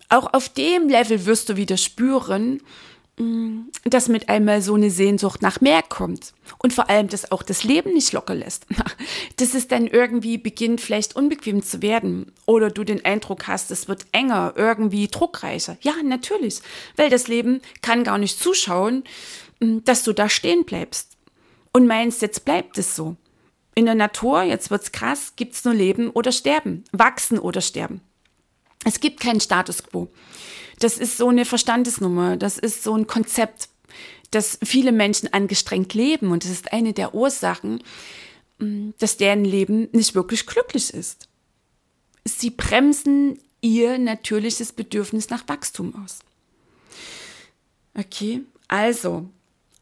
Auch 0.09 0.33
auf 0.33 0.49
dem 0.49 0.89
Level 0.89 1.27
wirst 1.27 1.49
du 1.49 1.55
wieder 1.55 1.77
spüren, 1.77 2.63
dass 3.83 4.09
mit 4.09 4.29
einmal 4.29 4.61
so 4.61 4.75
eine 4.75 4.91
Sehnsucht 4.91 5.41
nach 5.41 5.59
mehr 5.59 5.81
kommt. 5.81 6.33
Und 6.59 6.71
vor 6.71 6.87
allem, 6.87 7.07
dass 7.07 7.31
auch 7.31 7.41
das 7.41 7.63
Leben 7.63 7.93
nicht 7.93 8.13
locker 8.13 8.35
lässt. 8.35 8.67
Dass 9.37 9.53
es 9.53 9.67
dann 9.67 9.87
irgendwie 9.87 10.37
beginnt, 10.37 10.81
vielleicht 10.81 11.15
unbequem 11.15 11.63
zu 11.63 11.81
werden. 11.81 12.31
Oder 12.45 12.69
du 12.69 12.83
den 12.83 13.03
Eindruck 13.05 13.47
hast, 13.47 13.71
es 13.71 13.87
wird 13.87 14.05
enger, 14.11 14.53
irgendwie 14.55 15.07
druckreicher. 15.07 15.77
Ja, 15.81 15.93
natürlich. 16.03 16.61
Weil 16.95 17.09
das 17.09 17.27
Leben 17.27 17.61
kann 17.81 18.03
gar 18.03 18.17
nicht 18.17 18.39
zuschauen, 18.39 19.03
mm, 19.59 19.79
dass 19.83 20.03
du 20.03 20.13
da 20.13 20.29
stehen 20.29 20.65
bleibst. 20.65 21.17
Und 21.73 21.87
meinst, 21.87 22.21
jetzt 22.21 22.45
bleibt 22.45 22.77
es 22.77 22.95
so. 22.95 23.15
In 23.73 23.85
der 23.85 23.95
Natur, 23.95 24.43
jetzt 24.43 24.71
wird's 24.71 24.91
krass, 24.91 25.33
gibt's 25.35 25.65
nur 25.65 25.73
Leben 25.73 26.09
oder 26.09 26.31
Sterben. 26.31 26.83
Wachsen 26.91 27.39
oder 27.39 27.61
sterben. 27.61 28.01
Es 28.85 28.99
gibt 28.99 29.19
keinen 29.19 29.41
Status 29.41 29.83
quo. 29.83 30.07
Das 30.79 30.97
ist 30.97 31.17
so 31.17 31.29
eine 31.29 31.45
Verstandesnummer, 31.45 32.37
das 32.37 32.57
ist 32.57 32.83
so 32.83 32.95
ein 32.95 33.07
Konzept, 33.07 33.69
das 34.31 34.59
viele 34.63 34.91
Menschen 34.91 35.31
angestrengt 35.33 35.93
leben 35.93 36.31
und 36.31 36.43
das 36.43 36.51
ist 36.51 36.71
eine 36.73 36.93
der 36.93 37.15
Ursachen, 37.15 37.81
mm, 38.59 38.91
dass 38.99 39.17
deren 39.17 39.45
Leben 39.45 39.89
nicht 39.91 40.15
wirklich 40.15 40.45
glücklich 40.45 40.93
ist. 40.93 41.27
Sie 42.25 42.49
bremsen 42.49 43.39
ihr 43.61 43.97
natürliches 43.97 44.73
Bedürfnis 44.73 45.29
nach 45.29 45.47
Wachstum 45.47 45.95
aus. 46.03 46.19
Okay, 47.95 48.43
also, 48.67 49.27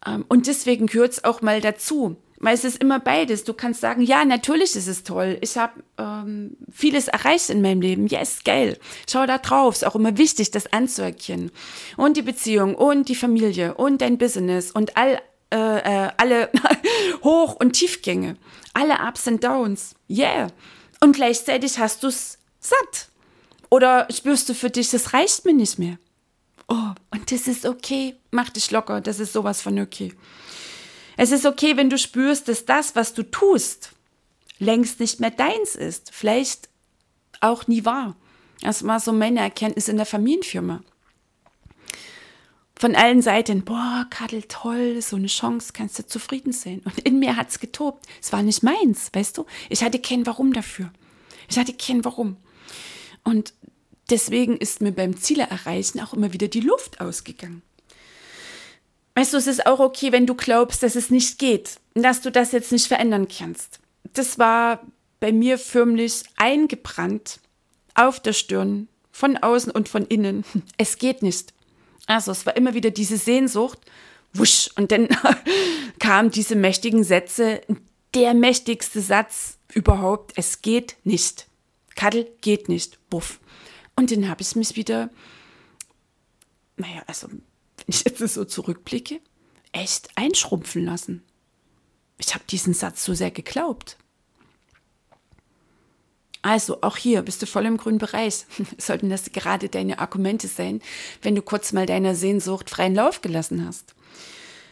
ähm, 0.05 0.23
und 0.29 0.47
deswegen 0.47 0.87
gehört 0.87 1.13
es 1.13 1.23
auch 1.23 1.41
mal 1.41 1.59
dazu, 1.59 2.15
weil 2.45 2.53
es 2.53 2.63
ist 2.63 2.77
immer 2.77 2.99
beides. 2.99 3.43
Du 3.43 3.53
kannst 3.53 3.81
sagen, 3.81 4.01
ja, 4.01 4.23
natürlich 4.23 4.75
ist 4.75 4.87
es 4.87 5.03
toll. 5.03 5.39
Ich 5.41 5.57
habe 5.57 5.73
ähm, 5.97 6.55
vieles 6.71 7.07
erreicht 7.07 7.49
in 7.49 7.61
meinem 7.63 7.81
Leben. 7.81 8.05
Yes, 8.05 8.43
geil. 8.45 8.77
Schau 9.09 9.25
da 9.25 9.39
drauf. 9.39 9.73
Ist 9.75 9.85
auch 9.85 9.95
immer 9.95 10.17
wichtig, 10.19 10.51
das 10.51 10.71
anzuerkennen. 10.71 11.51
Und 11.97 12.17
die 12.17 12.21
Beziehung 12.21 12.75
und 12.75 13.09
die 13.09 13.15
Familie 13.15 13.73
und 13.73 14.01
dein 14.01 14.19
Business 14.19 14.69
und 14.69 14.95
all, 14.95 15.19
äh, 15.51 15.57
äh, 16.05 16.11
alle 16.17 16.51
Hoch- 17.23 17.55
und 17.55 17.73
Tiefgänge. 17.73 18.37
Alle 18.73 18.99
Ups 19.07 19.25
und 19.27 19.43
Downs. 19.43 19.95
Yeah. 20.07 20.49
Und 21.01 21.15
gleichzeitig 21.15 21.79
hast 21.79 22.03
du 22.03 22.07
es 22.09 22.37
satt. 22.59 23.09
Oder 23.71 24.07
spürst 24.11 24.47
du 24.49 24.53
für 24.53 24.69
dich, 24.69 24.91
das 24.91 25.13
reicht 25.13 25.45
mir 25.45 25.53
nicht 25.53 25.79
mehr. 25.79 25.97
Oh, 26.67 26.93
und 27.11 27.31
das 27.31 27.47
ist 27.47 27.65
okay. 27.65 28.15
Mach 28.29 28.49
dich 28.49 28.69
locker. 28.69 29.01
Das 29.01 29.19
ist 29.19 29.33
sowas 29.33 29.61
von 29.61 29.79
okay. 29.79 30.13
Es 31.17 31.31
ist 31.31 31.45
okay, 31.45 31.77
wenn 31.77 31.89
du 31.89 31.97
spürst, 31.97 32.47
dass 32.47 32.65
das, 32.65 32.95
was 32.95 33.13
du 33.13 33.23
tust, 33.23 33.91
längst 34.59 34.99
nicht 34.99 35.19
mehr 35.19 35.31
deins 35.31 35.75
ist. 35.75 36.11
Vielleicht 36.13 36.69
auch 37.41 37.67
nie 37.67 37.85
war. 37.85 38.15
Das 38.61 38.85
war 38.85 38.99
so 38.99 39.13
meine 39.13 39.39
Erkenntnis 39.41 39.87
in 39.87 39.97
der 39.97 40.05
Familienfirma. 40.05 40.81
Von 42.77 42.95
allen 42.95 43.21
Seiten, 43.21 43.63
boah, 43.63 44.05
Kadel, 44.09 44.43
toll, 44.43 45.01
so 45.01 45.15
eine 45.15 45.27
Chance, 45.27 45.71
kannst 45.73 45.97
du 45.97 46.05
zufrieden 46.05 46.51
sein. 46.51 46.81
Und 46.83 46.99
in 46.99 47.19
mir 47.19 47.37
hat 47.37 47.49
es 47.49 47.59
getobt. 47.59 48.05
Es 48.21 48.33
war 48.33 48.43
nicht 48.43 48.63
meins, 48.63 49.09
weißt 49.13 49.37
du? 49.37 49.45
Ich 49.69 49.81
hatte 49.81 49.99
kein 49.99 50.25
Warum 50.25 50.51
dafür. 50.51 50.91
Ich 51.49 51.57
hatte 51.57 51.73
kein 51.73 52.03
Warum. 52.03 52.35
Und 53.23 53.53
deswegen 54.09 54.57
ist 54.57 54.81
mir 54.81 54.91
beim 54.91 55.15
Ziele 55.15 55.43
erreichen 55.43 56.01
auch 56.01 56.13
immer 56.13 56.33
wieder 56.33 56.49
die 56.49 56.59
Luft 56.59 56.99
ausgegangen. 56.99 57.61
Weißt 59.15 59.33
du, 59.33 59.37
es 59.37 59.47
ist 59.47 59.65
auch 59.65 59.79
okay, 59.79 60.11
wenn 60.11 60.27
du 60.27 60.35
glaubst, 60.35 60.83
dass 60.83 60.95
es 60.95 61.09
nicht 61.09 61.39
geht, 61.39 61.79
dass 61.93 62.21
du 62.21 62.31
das 62.31 62.51
jetzt 62.51 62.71
nicht 62.71 62.87
verändern 62.87 63.27
kannst. 63.27 63.79
Das 64.13 64.37
war 64.37 64.81
bei 65.21 65.31
mir 65.31 65.57
förmlich 65.57 66.23
eingebrannt 66.35 67.39
auf 67.95 68.19
der 68.19 68.33
Stirn, 68.33 68.89
von 69.11 69.37
außen 69.37 69.71
und 69.71 69.89
von 69.89 70.05
innen. 70.05 70.43
Es 70.77 70.97
geht 70.97 71.23
nicht. 71.23 71.53
Also 72.07 72.31
es 72.31 72.45
war 72.45 72.55
immer 72.55 72.73
wieder 72.73 72.91
diese 72.91 73.17
Sehnsucht, 73.17 73.79
wusch, 74.33 74.69
und 74.75 74.91
dann 74.91 75.07
kamen 75.99 76.29
diese 76.29 76.55
mächtigen 76.55 77.03
Sätze, 77.03 77.61
der 78.13 78.33
mächtigste 78.33 79.01
Satz 79.01 79.57
überhaupt, 79.73 80.33
es 80.35 80.61
geht 80.61 80.97
nicht. 81.03 81.47
Kaddel 81.95 82.29
geht 82.41 82.69
nicht, 82.69 82.99
buff. 83.09 83.39
Und 83.95 84.11
dann 84.11 84.29
habe 84.29 84.41
ich 84.41 84.55
mich 84.55 84.75
wieder, 84.75 85.09
naja, 86.75 87.01
also 87.07 87.29
wenn 87.85 87.95
ich 87.95 88.03
jetzt 88.03 88.19
so 88.33 88.45
zurückblicke, 88.45 89.19
echt 89.71 90.09
einschrumpfen 90.15 90.85
lassen. 90.85 91.23
Ich 92.17 92.33
habe 92.33 92.45
diesen 92.49 92.73
Satz 92.73 93.03
so 93.03 93.13
sehr 93.13 93.31
geglaubt. 93.31 93.97
Also 96.41 96.81
auch 96.81 96.95
hier 96.95 97.23
bist 97.23 97.41
du 97.41 97.47
voll 97.47 97.65
im 97.65 97.77
grünen 97.77 97.97
Bereich. 97.97 98.45
Sollten 98.77 99.09
das 99.09 99.31
gerade 99.31 99.67
deine 99.67 99.99
Argumente 99.99 100.47
sein, 100.47 100.81
wenn 101.21 101.35
du 101.35 101.41
kurz 101.41 101.73
mal 101.73 101.85
deiner 101.85 102.15
Sehnsucht 102.15 102.69
freien 102.69 102.95
Lauf 102.95 103.21
gelassen 103.21 103.65
hast. 103.65 103.95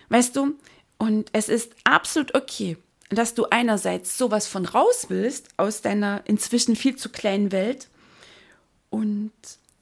Weißt 0.09 0.35
du, 0.35 0.55
und 0.99 1.29
es 1.33 1.49
ist 1.49 1.71
absolut 1.83 2.35
okay, 2.35 2.77
dass 3.09 3.33
du 3.33 3.45
einerseits 3.49 4.17
sowas 4.17 4.47
von 4.47 4.65
raus 4.65 5.07
willst 5.09 5.49
aus 5.57 5.81
deiner 5.81 6.21
inzwischen 6.25 6.75
viel 6.75 6.95
zu 6.95 7.09
kleinen 7.09 7.51
Welt 7.51 7.89
und 8.89 9.31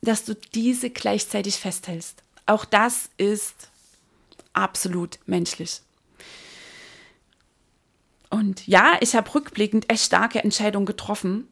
dass 0.02 0.24
du 0.26 0.34
diese 0.34 0.90
gleichzeitig 0.90 1.56
festhältst. 1.58 2.24
Auch 2.46 2.66
das 2.66 3.10
ist 3.18 3.70
absolut 4.54 5.20
menschlich. 5.26 5.82
Und 8.30 8.66
ja, 8.68 8.98
ich 9.02 9.16
habe 9.16 9.34
rückblickend 9.34 9.90
echt 9.90 10.06
starke 10.06 10.44
Entscheidungen 10.44 10.86
getroffen. 10.86 11.48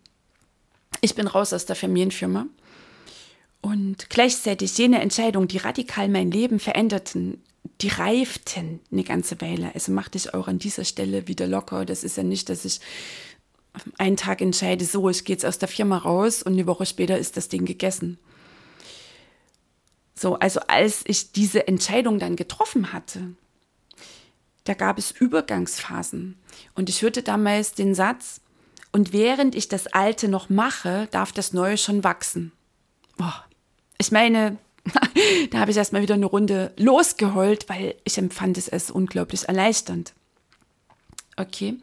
Ich 1.02 1.16
bin 1.16 1.28
raus 1.28 1.54
aus 1.54 1.66
der 1.66 1.76
Familienfirma. 1.76 2.48
Und 3.62 4.10
gleichzeitig 4.10 4.78
jene 4.78 5.02
Entscheidungen, 5.02 5.50
die 5.50 5.58
radikal 5.58 6.08
mein 6.08 6.32
Leben 6.32 6.60
veränderten, 6.60 7.44
die 7.82 7.90
reiften 7.90 8.80
eine 8.92 9.04
ganze 9.04 9.40
Weile. 9.42 9.72
Also 9.74 9.92
machte 9.92 10.18
ich 10.18 10.34
auch 10.34 10.48
an 10.48 10.60
dieser 10.60 10.86
Stelle 10.86 11.28
wieder 11.28 11.48
locker. 11.48 11.86
Das 11.86 12.06
ist 12.06 12.16
ja 12.16 12.24
nicht, 12.24 12.48
dass 12.48 12.64
ich 12.64 12.80
einen 13.98 14.18
Tag 14.18 14.42
entscheide, 14.42 14.86
so, 14.86 15.10
ich 15.10 15.24
gehe 15.26 15.36
jetzt 15.36 15.46
aus 15.46 15.60
der 15.60 15.68
Firma 15.68 15.98
raus 15.98 16.42
und 16.44 16.54
eine 16.54 16.68
Woche 16.68 16.86
später 16.86 17.18
ist 17.18 17.38
das 17.38 17.50
Ding 17.50 17.66
gegessen. 17.66 18.18
So, 20.20 20.36
also 20.36 20.60
als 20.68 21.04
ich 21.06 21.32
diese 21.32 21.66
Entscheidung 21.70 22.20
dann 22.20 22.36
getroffen 22.36 22.92
hatte, 22.92 23.22
da 24.66 24.74
gab 24.74 24.98
es 24.98 25.12
Übergangsphasen. 25.12 26.38
Und 26.76 26.90
ich 26.90 27.02
hörte 27.02 27.24
damals 27.24 27.72
den 27.72 27.96
Satz, 27.96 28.42
und 28.92 29.14
während 29.14 29.56
ich 29.56 29.70
das 29.70 29.88
Alte 29.88 30.28
noch 30.28 30.50
mache, 30.50 31.08
darf 31.12 31.32
das 31.32 31.54
Neue 31.54 31.78
schon 31.78 32.04
wachsen. 32.04 32.52
Boah. 33.16 33.46
Ich 33.98 34.12
meine, 34.12 34.58
da 35.52 35.60
habe 35.60 35.72
ich 35.72 35.78
erstmal 35.78 36.02
wieder 36.02 36.16
eine 36.16 36.26
Runde 36.26 36.74
losgeheult, 36.76 37.70
weil 37.70 37.96
ich 38.04 38.18
empfand 38.18 38.58
es 38.58 38.68
als 38.68 38.92
unglaublich 38.92 39.48
erleichternd. 39.48 40.14
Okay. 41.38 41.78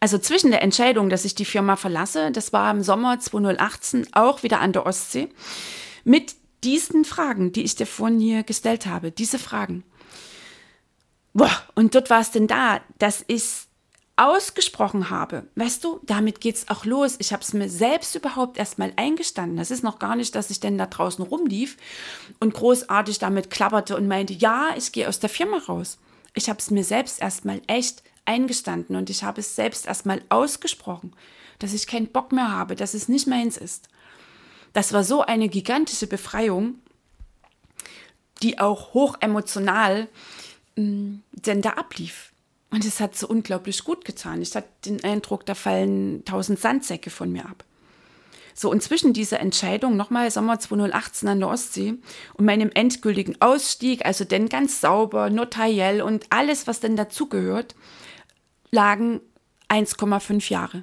Also 0.00 0.16
zwischen 0.16 0.52
der 0.52 0.62
Entscheidung, 0.62 1.10
dass 1.10 1.26
ich 1.26 1.34
die 1.34 1.44
Firma 1.44 1.76
verlasse, 1.76 2.30
das 2.32 2.54
war 2.54 2.70
im 2.70 2.82
Sommer 2.82 3.20
2018 3.20 4.14
auch 4.14 4.42
wieder 4.42 4.60
an 4.60 4.72
der 4.72 4.86
Ostsee, 4.86 5.28
mit 6.04 6.36
diesen 6.64 7.04
Fragen, 7.04 7.52
die 7.52 7.62
ich 7.62 7.76
dir 7.76 7.86
vorhin 7.86 8.18
hier 8.18 8.42
gestellt 8.42 8.86
habe, 8.86 9.10
diese 9.12 9.38
Fragen. 9.38 9.84
Boah, 11.32 11.50
und 11.74 11.94
dort 11.94 12.10
war 12.10 12.20
es 12.20 12.30
denn 12.30 12.46
da, 12.46 12.80
dass 12.98 13.24
ich 13.26 13.66
ausgesprochen 14.16 15.10
habe. 15.10 15.48
Weißt 15.56 15.82
du, 15.82 16.00
damit 16.04 16.40
geht 16.40 16.54
es 16.54 16.68
auch 16.68 16.84
los. 16.84 17.16
Ich 17.18 17.32
habe 17.32 17.42
es 17.42 17.52
mir 17.52 17.68
selbst 17.68 18.14
überhaupt 18.14 18.58
erstmal 18.58 18.92
eingestanden. 18.96 19.56
Das 19.56 19.72
ist 19.72 19.82
noch 19.82 19.98
gar 19.98 20.14
nicht, 20.14 20.34
dass 20.36 20.50
ich 20.50 20.60
denn 20.60 20.78
da 20.78 20.86
draußen 20.86 21.24
rumlief 21.24 21.76
und 22.38 22.54
großartig 22.54 23.18
damit 23.18 23.50
klapperte 23.50 23.96
und 23.96 24.06
meinte, 24.06 24.32
ja, 24.32 24.68
ich 24.76 24.92
gehe 24.92 25.08
aus 25.08 25.18
der 25.18 25.30
Firma 25.30 25.58
raus. 25.58 25.98
Ich 26.34 26.48
habe 26.48 26.60
es 26.60 26.70
mir 26.70 26.84
selbst 26.84 27.20
erstmal 27.20 27.60
echt 27.66 28.04
eingestanden 28.24 28.94
und 28.94 29.10
ich 29.10 29.24
habe 29.24 29.40
es 29.40 29.56
selbst 29.56 29.86
erstmal 29.86 30.22
ausgesprochen, 30.28 31.12
dass 31.58 31.74
ich 31.74 31.88
keinen 31.88 32.08
Bock 32.08 32.30
mehr 32.30 32.52
habe, 32.52 32.76
dass 32.76 32.94
es 32.94 33.08
nicht 33.08 33.26
meins 33.26 33.56
ist. 33.56 33.88
Das 34.74 34.92
war 34.92 35.04
so 35.04 35.22
eine 35.22 35.48
gigantische 35.48 36.06
Befreiung, 36.06 36.74
die 38.42 38.58
auch 38.58 38.92
hoch 38.92 39.16
emotional 39.20 40.08
mm, 40.76 41.14
denn 41.32 41.62
da 41.62 41.70
ablief. 41.70 42.32
Und 42.70 42.84
es 42.84 42.98
hat 42.98 43.16
so 43.16 43.28
unglaublich 43.28 43.84
gut 43.84 44.04
getan. 44.04 44.42
Ich 44.42 44.54
hatte 44.54 44.68
den 44.84 45.02
Eindruck, 45.04 45.46
da 45.46 45.54
fallen 45.54 46.24
tausend 46.24 46.58
Sandsäcke 46.58 47.08
von 47.08 47.30
mir 47.30 47.46
ab. 47.46 47.64
So, 48.52 48.68
und 48.68 48.82
zwischen 48.82 49.12
dieser 49.12 49.38
Entscheidung, 49.38 49.96
nochmal 49.96 50.30
Sommer 50.30 50.58
2018 50.58 51.28
an 51.28 51.40
der 51.40 51.48
Ostsee, 51.48 51.94
und 52.34 52.44
meinem 52.44 52.70
endgültigen 52.74 53.40
Ausstieg, 53.40 54.04
also 54.04 54.24
denn 54.24 54.48
ganz 54.48 54.80
sauber, 54.80 55.30
notariell 55.30 56.02
und 56.02 56.26
alles, 56.30 56.66
was 56.66 56.80
denn 56.80 56.96
dazugehört, 56.96 57.76
lagen 58.72 59.20
1,5 59.68 60.50
Jahre. 60.50 60.82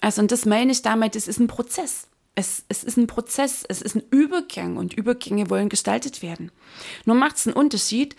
Also, 0.00 0.22
und 0.22 0.30
das 0.30 0.44
meine 0.44 0.70
ich 0.70 0.82
damit, 0.82 1.16
es 1.16 1.26
ist 1.26 1.40
ein 1.40 1.48
Prozess. 1.48 2.06
Es, 2.36 2.64
es 2.68 2.84
ist 2.84 2.96
ein 2.96 3.08
Prozess, 3.08 3.64
es 3.68 3.82
ist 3.82 3.96
ein 3.96 4.04
Übergang 4.10 4.76
und 4.76 4.94
Übergänge 4.94 5.50
wollen 5.50 5.68
gestaltet 5.68 6.22
werden. 6.22 6.52
Nur 7.04 7.16
macht 7.16 7.36
es 7.36 7.46
einen 7.46 7.56
Unterschied, 7.56 8.14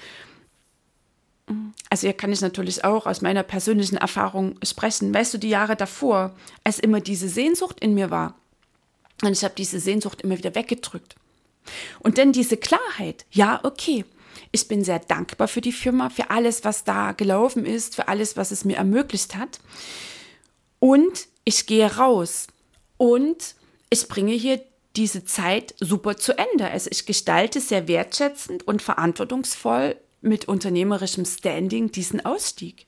also 1.89 2.07
hier 2.07 2.13
kann 2.13 2.33
ich 2.33 2.41
natürlich 2.41 2.83
auch 2.83 3.05
aus 3.05 3.21
meiner 3.21 3.43
persönlichen 3.43 3.95
Erfahrung 3.95 4.59
sprechen. 4.63 5.13
Weißt 5.13 5.33
du, 5.33 5.37
die 5.37 5.49
Jahre 5.49 5.75
davor, 5.75 6.35
als 6.63 6.79
immer 6.79 6.99
diese 6.99 7.29
Sehnsucht 7.29 7.79
in 7.79 7.93
mir 7.93 8.11
war, 8.11 8.35
und 9.23 9.31
ich 9.31 9.43
habe 9.43 9.55
diese 9.57 9.79
Sehnsucht 9.79 10.21
immer 10.21 10.37
wieder 10.37 10.53
weggedrückt. 10.53 11.15
Und 11.99 12.17
dann 12.17 12.33
diese 12.33 12.57
Klarheit, 12.57 13.25
ja, 13.31 13.59
okay, 13.63 14.05
ich 14.51 14.67
bin 14.67 14.83
sehr 14.83 14.99
dankbar 14.99 15.47
für 15.47 15.61
die 15.61 15.71
Firma, 15.71 16.09
für 16.09 16.29
alles, 16.29 16.63
was 16.63 16.83
da 16.83 17.13
gelaufen 17.13 17.65
ist, 17.65 17.95
für 17.95 18.07
alles, 18.07 18.37
was 18.37 18.51
es 18.51 18.63
mir 18.63 18.77
ermöglicht 18.77 19.35
hat. 19.35 19.59
Und 20.79 21.27
ich 21.43 21.65
gehe 21.65 21.95
raus 21.95 22.47
und 22.97 23.55
ich 23.89 24.07
bringe 24.07 24.33
hier 24.33 24.61
diese 24.95 25.25
Zeit 25.25 25.75
super 25.79 26.17
zu 26.17 26.37
Ende. 26.37 26.69
Also 26.69 26.89
ich 26.91 27.05
gestalte 27.05 27.61
sehr 27.61 27.87
wertschätzend 27.87 28.67
und 28.67 28.81
verantwortungsvoll 28.81 29.95
mit 30.21 30.47
unternehmerischem 30.47 31.25
Standing 31.25 31.91
diesen 31.91 32.25
Ausstieg. 32.25 32.85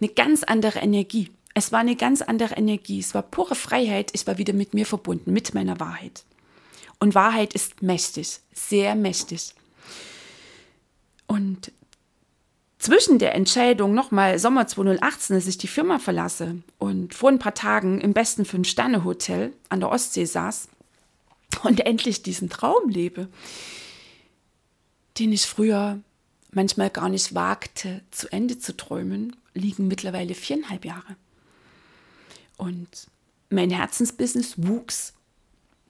Eine 0.00 0.10
ganz 0.10 0.44
andere 0.44 0.78
Energie. 0.78 1.30
Es 1.54 1.72
war 1.72 1.80
eine 1.80 1.96
ganz 1.96 2.22
andere 2.22 2.54
Energie. 2.54 3.00
Es 3.00 3.14
war 3.14 3.22
pure 3.22 3.54
Freiheit. 3.54 4.10
Ich 4.12 4.26
war 4.26 4.38
wieder 4.38 4.52
mit 4.52 4.74
mir 4.74 4.86
verbunden, 4.86 5.32
mit 5.32 5.54
meiner 5.54 5.80
Wahrheit. 5.80 6.24
Und 6.98 7.14
Wahrheit 7.14 7.54
ist 7.54 7.82
mächtig, 7.82 8.40
sehr 8.54 8.94
mächtig. 8.94 9.54
Und 11.26 11.72
zwischen 12.78 13.18
der 13.18 13.34
Entscheidung, 13.34 13.94
nochmal 13.94 14.38
Sommer 14.38 14.66
2018, 14.66 15.36
dass 15.36 15.46
ich 15.46 15.58
die 15.58 15.66
Firma 15.66 15.98
verlasse 15.98 16.56
und 16.78 17.14
vor 17.14 17.30
ein 17.30 17.38
paar 17.38 17.54
Tagen 17.54 18.00
im 18.00 18.12
besten 18.12 18.44
Fünf-Sterne-Hotel 18.44 19.52
an 19.68 19.80
der 19.80 19.90
Ostsee 19.90 20.24
saß 20.24 20.68
und 21.62 21.80
endlich 21.80 22.22
diesen 22.22 22.50
Traum 22.50 22.88
lebe, 22.88 23.28
den 25.18 25.32
ich 25.32 25.46
früher 25.46 26.00
manchmal 26.50 26.90
gar 26.90 27.08
nicht 27.08 27.34
wagte, 27.34 28.02
zu 28.10 28.30
Ende 28.32 28.58
zu 28.58 28.76
träumen, 28.76 29.36
liegen 29.54 29.88
mittlerweile 29.88 30.34
viereinhalb 30.34 30.84
Jahre. 30.84 31.16
Und 32.56 33.08
mein 33.50 33.70
Herzensbusiness 33.70 34.54
wuchs 34.56 35.12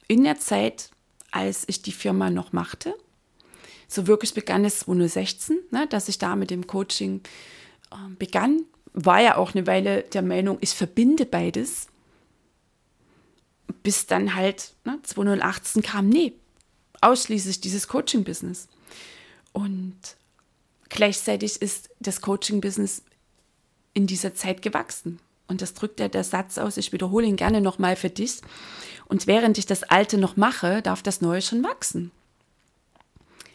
in 0.08 0.24
der 0.24 0.38
Zeit, 0.38 0.90
als 1.30 1.64
ich 1.66 1.82
die 1.82 1.92
Firma 1.92 2.30
noch 2.30 2.52
machte. 2.52 2.94
So 3.88 4.06
wirklich 4.06 4.34
begann 4.34 4.64
es 4.64 4.80
2016, 4.80 5.58
ne, 5.70 5.86
dass 5.86 6.08
ich 6.08 6.18
da 6.18 6.36
mit 6.36 6.50
dem 6.50 6.66
Coaching 6.66 7.20
äh, 7.90 7.96
begann. 8.18 8.62
War 8.92 9.20
ja 9.20 9.36
auch 9.36 9.54
eine 9.54 9.66
Weile 9.66 10.02
der 10.02 10.22
Meinung, 10.22 10.58
ich 10.60 10.70
verbinde 10.70 11.26
beides. 11.26 11.88
Bis 13.82 14.06
dann 14.06 14.34
halt 14.34 14.72
ne, 14.84 14.98
2018 15.02 15.82
kam, 15.82 16.08
nee, 16.08 16.32
ausschließlich 17.00 17.60
dieses 17.60 17.88
Coaching-Business. 17.88 18.68
Und 19.52 20.16
Gleichzeitig 20.88 21.60
ist 21.60 21.90
das 22.00 22.20
Coaching-Business 22.20 23.02
in 23.92 24.06
dieser 24.06 24.34
Zeit 24.34 24.62
gewachsen. 24.62 25.18
Und 25.48 25.62
das 25.62 25.74
drückt 25.74 26.00
ja 26.00 26.08
der 26.08 26.24
Satz 26.24 26.58
aus, 26.58 26.76
ich 26.76 26.92
wiederhole 26.92 27.26
ihn 27.26 27.36
gerne 27.36 27.60
nochmal 27.60 27.96
für 27.96 28.10
dich. 28.10 28.40
Und 29.06 29.26
während 29.26 29.58
ich 29.58 29.66
das 29.66 29.84
Alte 29.84 30.18
noch 30.18 30.36
mache, 30.36 30.82
darf 30.82 31.02
das 31.02 31.20
Neue 31.20 31.42
schon 31.42 31.62
wachsen. 31.62 32.10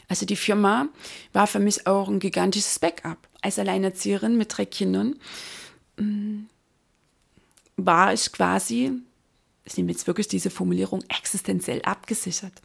Also 0.08 0.26
die 0.26 0.36
Firma 0.36 0.88
war 1.32 1.46
für 1.46 1.58
mich 1.58 1.86
auch 1.86 2.08
ein 2.08 2.20
gigantisches 2.20 2.78
Backup. 2.78 3.18
Als 3.40 3.58
Alleinerzieherin 3.58 4.36
mit 4.36 4.56
drei 4.56 4.66
Kindern 4.66 5.16
mm, 5.96 6.44
war 7.76 8.12
ich 8.12 8.30
quasi, 8.32 8.92
ich 9.64 9.76
nehme 9.76 9.90
jetzt 9.90 10.06
wirklich 10.06 10.28
diese 10.28 10.50
Formulierung, 10.50 11.02
existenziell 11.08 11.82
abgesichert 11.82 12.62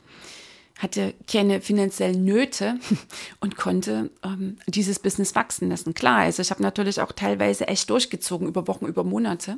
hatte 0.78 1.16
keine 1.28 1.62
finanziellen 1.62 2.24
Nöte 2.24 2.80
und 3.40 3.58
konnte 3.58 4.12
ähm, 4.24 4.58
dieses 4.68 5.00
Business 5.00 5.36
wachsen 5.36 5.70
lassen. 5.70 5.94
Klar, 5.94 6.20
also 6.20 6.42
ich 6.42 6.52
habe 6.52 6.62
natürlich 6.62 7.02
auch 7.02 7.12
teilweise 7.12 7.68
echt 7.68 7.90
durchgezogen 7.90 8.48
über 8.48 8.68
Wochen, 8.68 8.86
über 8.86 9.04
Monate. 9.04 9.58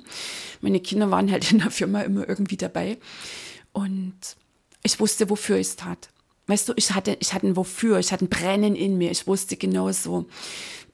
Meine 0.61 0.79
Kinder 0.79 1.11
waren 1.11 1.31
halt 1.31 1.51
in 1.51 1.59
der 1.59 1.71
Firma 1.71 2.01
immer 2.01 2.27
irgendwie 2.27 2.57
dabei 2.57 2.97
und 3.73 4.15
ich 4.83 4.99
wusste, 4.99 5.29
wofür 5.29 5.57
ich 5.57 5.67
es 5.67 5.75
tat. 5.75 6.09
Weißt 6.49 6.67
du, 6.67 6.73
ich 6.77 6.93
hatte, 6.93 7.15
ich 7.19 7.35
hatte 7.35 7.45
ein 7.45 7.55
Wofür, 7.55 7.99
ich 7.99 8.11
hatte 8.11 8.25
ein 8.25 8.29
Brennen 8.29 8.75
in 8.75 8.97
mir. 8.97 9.11
Ich 9.11 9.27
wusste 9.27 9.55
genau 9.55 9.91
so, 9.91 10.25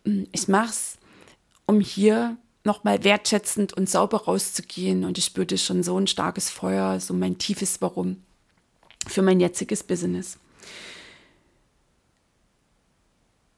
hm, 0.04 0.28
ich 0.34 0.50
mach's, 0.50 0.98
um 1.65 1.80
hier 1.80 2.36
nochmal 2.65 3.06
wertschätzend 3.06 3.72
und 3.72 3.89
sauber 3.89 4.26
rauszugehen. 4.26 5.06
Und 5.06 5.18
ich 5.18 5.24
spürte 5.24 5.58
schon 5.58 5.82
so 5.82 5.98
ein 5.98 6.08
starkes 6.08 6.50
Feuer, 6.50 7.00
so 7.00 7.13
mein 7.13 7.38
tiefes 7.38 7.82
Warum 7.82 8.22
für 9.08 9.22
mein 9.22 9.39
jetziges 9.39 9.82
Business. 9.82 10.38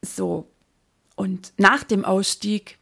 So, 0.04 0.48
und 1.16 1.52
nach 1.58 1.84
dem 1.84 2.06
Ausstieg, 2.06 2.78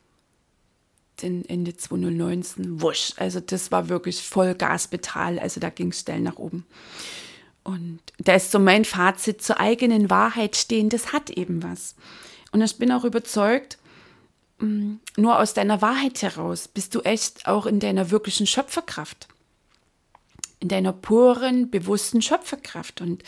den 1.22 1.46
Ende 1.46 1.78
2019, 1.78 2.82
wusch, 2.82 3.14
also 3.16 3.40
das 3.40 3.72
war 3.72 3.88
wirklich 3.88 4.22
voll 4.22 4.56
Gaspedal, 4.56 5.40
also 5.40 5.62
da 5.62 5.70
ging 5.70 5.92
es 5.92 6.02
steil 6.02 6.20
nach 6.20 6.36
oben. 6.36 6.66
Und 7.66 8.00
da 8.20 8.36
ist 8.36 8.52
so 8.52 8.60
mein 8.60 8.86
Fazit 8.86 9.42
zur 9.42 9.60
eigenen 9.60 10.10
Wahrheit 10.10 10.56
stehen, 10.56 10.88
das 10.88 11.12
hat 11.12 11.30
eben 11.30 11.62
was. 11.62 11.96
Und 12.54 12.62
ich 12.62 12.78
bin 12.78 12.92
auch 12.94 13.04
überzeugt, 13.04 13.78
mm, 14.60 14.94
nur 15.18 15.40
aus 15.40 15.54
deiner 15.54 15.82
Wahrheit 15.82 16.22
heraus 16.22 16.70
bist 16.70 16.96
du 16.96 17.02
echt 17.02 17.46
auch 17.48 17.66
in 17.66 17.82
deiner 17.82 18.12
wirklichen 18.12 18.48
Schöpferkraft 18.48 19.28
in 20.60 20.70
deiner 20.70 20.94
puren, 20.94 21.70
bewussten 21.70 22.22
Schöpferkraft. 22.22 23.00
Und 23.02 23.24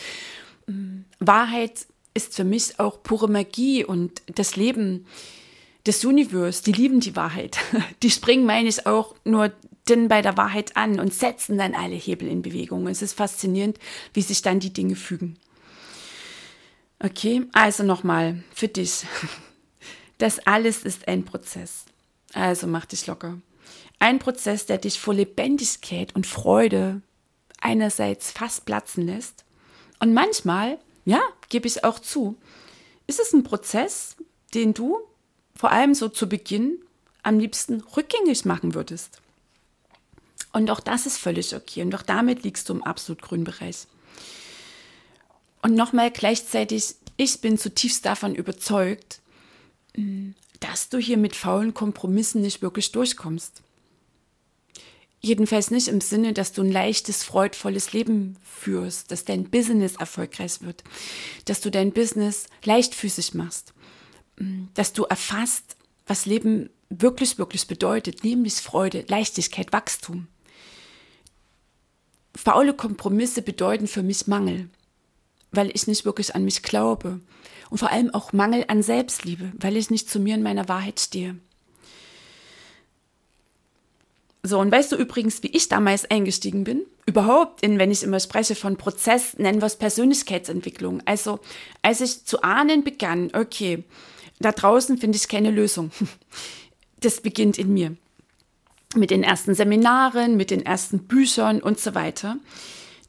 äh, 0.68 0.72
Wahrheit 1.20 1.86
ist 2.14 2.36
für 2.36 2.44
mich 2.44 2.80
auch 2.80 3.04
pure 3.04 3.30
Magie 3.30 3.86
und 3.86 4.24
das 4.34 4.56
Leben, 4.56 5.06
das 5.84 6.04
Universum, 6.04 6.64
die 6.66 6.72
lieben 6.72 7.00
die 7.00 7.16
Wahrheit. 7.16 7.60
Die 8.02 8.10
springen, 8.10 8.46
meine 8.46 8.68
ich, 8.68 8.86
auch 8.86 9.16
nur 9.24 9.52
denn 9.90 10.08
bei 10.08 10.22
der 10.22 10.38
Wahrheit 10.38 10.76
an 10.78 11.00
und 11.00 11.14
setzen 11.14 11.58
dann 11.58 11.74
alle 11.74 11.96
Hebel 11.96 12.28
in 12.28 12.42
Bewegung. 12.42 12.88
Es 12.88 13.02
ist 13.02 13.14
faszinierend, 13.14 13.80
wie 14.14 14.22
sich 14.22 14.42
dann 14.42 14.60
die 14.60 14.74
Dinge 14.74 14.96
fügen. 14.96 15.38
Okay, 17.00 17.44
also 17.54 17.84
nochmal 17.84 18.44
für 18.54 18.68
dich. 18.68 19.06
Das 20.20 20.40
alles 20.48 20.82
ist 20.82 21.08
ein 21.08 21.26
Prozess. 21.26 21.86
Also 22.34 22.66
mach 22.66 22.88
dich 22.88 23.06
locker. 23.06 23.38
Ein 24.00 24.18
Prozess, 24.18 24.66
der 24.66 24.80
dich 24.80 25.00
vor 25.00 25.14
Lebendigkeit 25.14 26.16
und 26.16 26.26
Freude 26.26 27.04
einerseits 27.62 28.32
fast 28.32 28.66
platzen 28.66 29.06
lässt. 29.06 29.46
Und 30.00 30.16
manchmal, 30.16 30.80
ja, 31.06 31.22
gebe 31.50 31.68
ich 31.68 31.84
auch 31.84 32.00
zu, 32.00 32.36
ist 33.06 33.20
es 33.20 33.32
ein 33.32 33.44
Prozess, 33.44 34.16
den 34.56 34.74
du 34.74 34.98
vor 35.56 35.72
allem 35.72 35.94
so 35.94 36.10
zu 36.10 36.28
Beginn 36.28 36.80
am 37.22 37.40
liebsten 37.40 37.82
rückgängig 37.96 38.46
machen 38.46 38.74
würdest. 38.74 39.22
Und 40.58 40.72
auch 40.72 40.80
das 40.80 41.06
ist 41.06 41.20
völlig 41.20 41.56
okay. 41.56 41.84
Und 41.84 41.94
auch 41.94 42.02
damit 42.02 42.42
liegst 42.42 42.68
du 42.68 42.74
im 42.74 42.84
absolut 42.84 43.22
grünen 43.22 43.44
Bereich. 43.44 43.86
Und 45.62 45.76
nochmal 45.76 46.10
gleichzeitig, 46.10 46.96
ich 47.16 47.42
bin 47.42 47.60
zutiefst 47.60 48.04
davon 48.08 48.34
überzeugt, 48.34 49.22
mm, 49.96 50.32
dass 50.60 50.90
du 50.90 50.98
hier 50.98 51.18
mit 51.18 51.36
faulen 51.36 51.76
Kompromissen 51.76 52.42
nicht 52.42 52.64
wirklich 52.64 52.92
durchkommst. 52.92 53.62
Jedenfalls 55.22 55.70
nicht 55.70 55.90
im 55.90 56.02
Sinne, 56.02 56.34
dass 56.34 56.54
du 56.54 56.64
ein 56.64 56.72
leichtes, 56.72 57.24
freudvolles 57.24 57.94
Leben 57.94 58.36
führst, 58.44 59.12
dass 59.12 59.26
dein 59.26 59.52
Business 59.52 59.98
erfolgreich 59.98 60.62
wird, 60.62 60.84
dass 61.46 61.62
du 61.62 61.70
dein 61.70 61.92
Business 61.92 62.48
leichtfüßig 62.64 63.36
machst, 63.36 63.76
dass 64.74 64.92
du 64.92 65.04
erfasst, 65.04 65.78
was 66.08 66.26
Leben 66.26 66.72
wirklich, 66.90 67.38
wirklich 67.38 67.68
bedeutet, 67.68 68.24
nämlich 68.24 68.56
Freude, 68.56 69.06
Leichtigkeit, 69.08 69.72
Wachstum. 69.72 70.28
Faule 72.38 72.74
Kompromisse 72.74 73.42
bedeuten 73.42 73.88
für 73.88 74.04
mich 74.04 74.28
Mangel, 74.28 74.70
weil 75.52 75.72
ich 75.74 75.88
nicht 75.88 76.06
wirklich 76.06 76.36
an 76.36 76.46
mich 76.46 76.62
glaube. 76.62 77.20
Und 77.70 77.80
vor 77.80 77.92
allem 77.92 78.14
auch 78.14 78.32
Mangel 78.32 78.64
an 78.68 78.84
Selbstliebe, 78.84 79.52
weil 79.60 79.76
ich 79.76 79.90
nicht 79.90 80.10
zu 80.10 80.20
mir 80.20 80.36
in 80.36 80.44
meiner 80.44 80.70
Wahrheit 80.70 81.00
stehe. 81.00 81.36
So, 84.44 84.60
und 84.60 84.72
weißt 84.72 84.94
du 84.94 84.96
übrigens, 84.96 85.44
wie 85.44 85.48
ich 85.48 85.68
damals 85.68 86.10
eingestiegen 86.10 86.64
bin? 86.64 86.86
Überhaupt, 87.06 87.64
in, 87.64 87.80
wenn 87.80 87.92
ich 87.92 88.04
immer 88.04 88.20
spreche 88.20 88.56
von 88.56 88.78
Prozess, 88.78 89.38
nennen 89.38 89.62
wir 89.62 89.66
es 89.66 89.76
Persönlichkeitsentwicklung. 89.76 91.02
Also, 91.06 91.40
als 91.82 92.00
ich 92.00 92.24
zu 92.24 92.44
ahnen 92.44 92.84
begann, 92.84 93.32
okay, 93.34 93.84
da 94.40 94.52
draußen 94.52 94.98
finde 95.00 95.18
ich 95.18 95.28
keine 95.28 95.52
Lösung. 95.52 95.92
Das 97.00 97.22
beginnt 97.22 97.60
in 97.60 97.76
mir. 97.76 97.96
Mit 98.98 99.12
den 99.12 99.24
ersten 99.24 99.54
Seminaren, 99.54 100.38
mit 100.38 100.50
den 100.50 100.66
ersten 100.66 101.08
Büchern 101.08 101.62
und 101.62 101.80
so 101.80 101.94
weiter. 101.94 102.38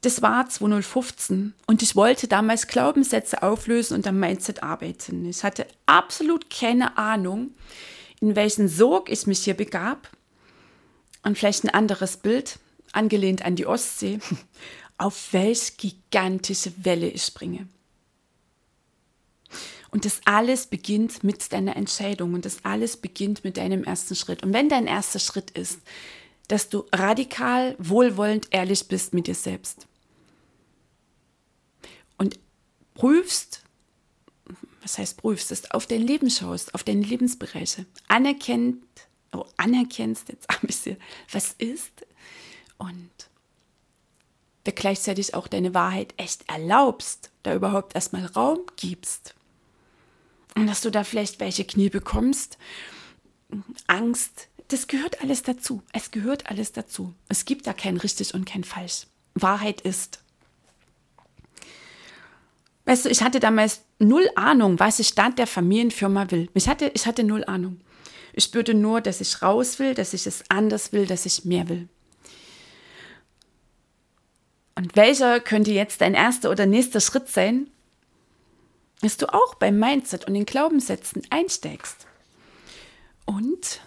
Das 0.01 0.21
war 0.21 0.47
2015 0.47 1.53
und 1.67 1.81
ich 1.81 1.95
wollte 1.95 2.27
damals 2.27 2.67
Glaubenssätze 2.67 3.43
auflösen 3.43 3.95
und 3.95 4.07
am 4.07 4.19
Mindset 4.19 4.63
arbeiten. 4.63 5.25
Ich 5.25 5.43
hatte 5.43 5.65
absolut 5.87 6.49
keine 6.49 6.97
Ahnung, 6.97 7.51
in 8.21 8.35
welchen 8.35 8.69
Sog 8.69 9.09
ich 9.09 9.27
mich 9.27 9.39
hier 9.39 9.55
begab. 9.55 10.09
Und 11.23 11.37
vielleicht 11.37 11.65
ein 11.65 11.69
anderes 11.69 12.17
Bild, 12.17 12.59
angelehnt 12.93 13.43
an 13.43 13.55
die 13.55 13.65
Ostsee, 13.65 14.19
auf 14.97 15.33
welch 15.33 15.75
gigantische 15.77 16.71
Welle 16.85 17.09
ich 17.09 17.23
springe. 17.23 17.67
Und 19.91 20.05
das 20.05 20.21
alles 20.25 20.67
beginnt 20.67 21.23
mit 21.23 21.51
deiner 21.51 21.75
Entscheidung 21.75 22.33
und 22.33 22.45
das 22.45 22.63
alles 22.63 22.97
beginnt 22.97 23.43
mit 23.43 23.57
deinem 23.57 23.83
ersten 23.83 24.15
Schritt. 24.15 24.43
Und 24.43 24.53
wenn 24.53 24.69
dein 24.69 24.87
erster 24.87 25.19
Schritt 25.19 25.51
ist, 25.51 25.79
dass 26.47 26.69
du 26.69 26.85
radikal, 26.93 27.75
wohlwollend, 27.79 28.47
ehrlich 28.51 28.87
bist 28.87 29.13
mit 29.13 29.27
dir 29.27 29.35
selbst. 29.35 29.87
Und 32.17 32.39
prüfst, 32.93 33.63
was 34.81 34.97
heißt 34.97 35.17
prüfst, 35.17 35.51
dass 35.51 35.63
du 35.63 35.73
auf 35.73 35.87
dein 35.87 36.01
Leben 36.01 36.29
schaust, 36.29 36.73
auf 36.75 36.83
deine 36.83 37.03
Lebensbereiche, 37.03 37.85
anerkennt, 38.07 38.83
oh, 39.31 39.45
anerkennst, 39.57 40.29
jetzt 40.29 40.49
ein 40.49 40.67
bisschen, 40.67 40.97
was 41.31 41.53
ist 41.53 42.05
und 42.77 43.09
der 44.65 44.73
gleichzeitig 44.73 45.33
auch 45.33 45.47
deine 45.47 45.73
Wahrheit 45.73 46.13
echt 46.17 46.47
erlaubst, 46.49 47.31
da 47.43 47.55
überhaupt 47.55 47.95
erstmal 47.95 48.25
Raum 48.25 48.59
gibst 48.75 49.33
dass 50.67 50.81
du 50.81 50.89
da 50.89 51.03
vielleicht 51.03 51.39
welche 51.39 51.65
Knie 51.65 51.89
bekommst, 51.89 52.57
Angst, 53.87 54.47
das 54.69 54.87
gehört 54.87 55.21
alles 55.21 55.43
dazu. 55.43 55.81
Es 55.93 56.11
gehört 56.11 56.49
alles 56.49 56.71
dazu. 56.71 57.13
Es 57.27 57.45
gibt 57.45 57.67
da 57.67 57.73
kein 57.73 57.97
richtig 57.97 58.33
und 58.33 58.45
kein 58.45 58.63
falsch. 58.63 59.07
Wahrheit 59.33 59.81
ist. 59.81 60.21
Weißt 62.85 63.05
du, 63.05 63.09
ich 63.09 63.21
hatte 63.21 63.39
damals 63.39 63.81
null 63.99 64.29
Ahnung, 64.35 64.79
was 64.79 64.99
ich 64.99 65.09
Stand 65.09 65.37
der 65.39 65.47
Familienfirma 65.47 66.31
will. 66.31 66.49
Ich 66.53 66.67
hatte, 66.67 66.91
ich 66.93 67.05
hatte 67.05 67.23
null 67.23 67.43
Ahnung. 67.45 67.81
Ich 68.33 68.45
spürte 68.45 68.73
nur, 68.73 69.01
dass 69.01 69.21
ich 69.21 69.41
raus 69.41 69.79
will, 69.79 69.93
dass 69.93 70.13
ich 70.13 70.25
es 70.25 70.43
anders 70.49 70.93
will, 70.93 71.05
dass 71.05 71.25
ich 71.25 71.45
mehr 71.45 71.67
will. 71.69 71.87
Und 74.75 74.95
welcher 74.95 75.39
könnte 75.39 75.71
jetzt 75.71 76.01
dein 76.01 76.13
erster 76.13 76.49
oder 76.49 76.65
nächster 76.65 77.01
Schritt 77.01 77.27
sein? 77.27 77.69
Dass 79.01 79.17
du 79.17 79.33
auch 79.33 79.55
beim 79.55 79.79
Mindset 79.79 80.25
und 80.25 80.33
den 80.33 80.45
Glaubenssätzen 80.45 81.21
einsteigst. 81.29 82.05
Und 83.25 83.81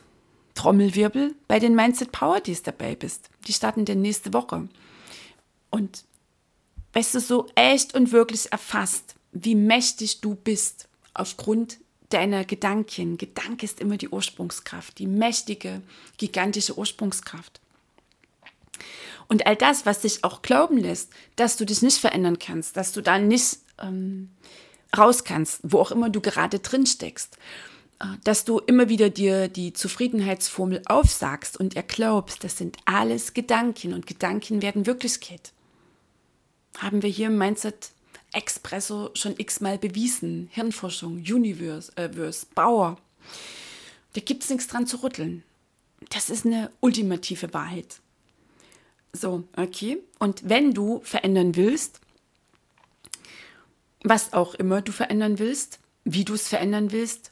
Trommelwirbel 0.54 1.34
bei 1.48 1.58
den 1.58 1.74
Mindset 1.74 2.12
Power 2.12 2.40
Days 2.40 2.62
dabei 2.62 2.94
bist. 2.94 3.30
Die 3.46 3.52
starten 3.52 3.84
denn 3.84 4.02
nächste 4.02 4.32
Woche. 4.32 4.68
Und 5.70 6.04
weißt 6.92 7.14
du, 7.14 7.20
so 7.20 7.46
echt 7.54 7.94
und 7.94 8.12
wirklich 8.12 8.52
erfasst, 8.52 9.14
wie 9.32 9.54
mächtig 9.54 10.20
du 10.20 10.34
bist 10.34 10.88
aufgrund 11.14 11.78
deiner 12.10 12.44
Gedanken. 12.44 13.16
Gedanke 13.16 13.64
ist 13.64 13.80
immer 13.80 13.96
die 13.96 14.10
Ursprungskraft, 14.10 14.98
die 14.98 15.06
mächtige, 15.06 15.82
gigantische 16.18 16.76
Ursprungskraft. 16.76 17.60
Und 19.28 19.46
all 19.46 19.56
das, 19.56 19.86
was 19.86 20.02
dich 20.02 20.24
auch 20.24 20.42
glauben 20.42 20.76
lässt, 20.76 21.10
dass 21.36 21.56
du 21.56 21.64
dich 21.64 21.80
nicht 21.80 21.98
verändern 21.98 22.38
kannst, 22.38 22.76
dass 22.76 22.92
du 22.92 23.00
da 23.00 23.18
nicht 23.18 23.58
ähm, 23.80 24.30
raus 24.96 25.24
kannst, 25.24 25.60
wo 25.62 25.78
auch 25.78 25.90
immer 25.90 26.10
du 26.10 26.20
gerade 26.20 26.58
drin 26.58 26.86
steckst. 26.86 27.36
Äh, 28.00 28.06
dass 28.24 28.44
du 28.44 28.58
immer 28.58 28.88
wieder 28.88 29.10
dir 29.10 29.48
die 29.48 29.72
Zufriedenheitsformel 29.72 30.82
aufsagst 30.86 31.58
und 31.58 31.76
erglaubst, 31.76 32.44
das 32.44 32.58
sind 32.58 32.76
alles 32.84 33.34
Gedanken 33.34 33.94
und 33.94 34.06
Gedanken 34.06 34.62
werden 34.62 34.86
Wirklichkeit. 34.86 35.52
Haben 36.78 37.02
wir 37.02 37.10
hier 37.10 37.28
im 37.28 37.38
Mindset 37.38 37.90
Expresso 38.32 39.10
schon 39.14 39.34
x-mal 39.36 39.78
bewiesen. 39.78 40.48
Hirnforschung, 40.52 41.16
Universe, 41.18 41.92
äh, 41.96 42.08
Verse, 42.08 42.46
Bauer. 42.54 42.96
Da 44.14 44.20
gibt 44.20 44.42
es 44.42 44.50
nichts 44.50 44.68
dran 44.68 44.86
zu 44.86 45.02
rütteln. 45.02 45.42
Das 46.08 46.30
ist 46.30 46.46
eine 46.46 46.70
ultimative 46.80 47.52
Wahrheit. 47.52 48.00
So, 49.12 49.44
okay. 49.56 49.98
Und 50.18 50.48
wenn 50.48 50.72
du 50.72 51.00
verändern 51.04 51.54
willst, 51.56 52.00
was 54.04 54.32
auch 54.32 54.54
immer 54.54 54.82
du 54.82 54.92
verändern 54.92 55.38
willst, 55.38 55.78
wie 56.04 56.24
du 56.24 56.34
es 56.34 56.48
verändern 56.48 56.92
willst. 56.92 57.30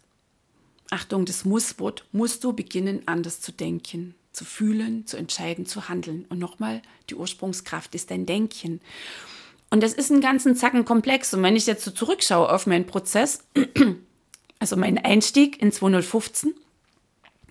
Achtung, 0.90 1.24
das 1.24 1.44
Musswort, 1.44 2.04
musst 2.12 2.42
du 2.44 2.52
beginnen, 2.52 3.02
anders 3.06 3.40
zu 3.40 3.52
denken, 3.52 4.14
zu 4.32 4.44
fühlen, 4.44 5.06
zu 5.06 5.16
entscheiden, 5.16 5.66
zu 5.66 5.88
handeln. 5.88 6.26
Und 6.28 6.38
nochmal, 6.38 6.82
die 7.08 7.14
Ursprungskraft 7.14 7.94
ist 7.94 8.10
dein 8.10 8.26
Denken. 8.26 8.80
Und 9.70 9.82
das 9.82 9.92
ist 9.92 10.10
ein 10.10 10.20
ganzen 10.20 10.56
Zacken 10.56 10.84
komplex. 10.84 11.32
Und 11.32 11.42
wenn 11.42 11.56
ich 11.56 11.66
jetzt 11.66 11.84
so 11.84 11.92
zurückschaue 11.92 12.52
auf 12.52 12.66
meinen 12.66 12.86
Prozess, 12.86 13.44
also 14.58 14.76
meinen 14.76 14.98
Einstieg 14.98 15.62
in 15.62 15.70
2015, 15.70 16.54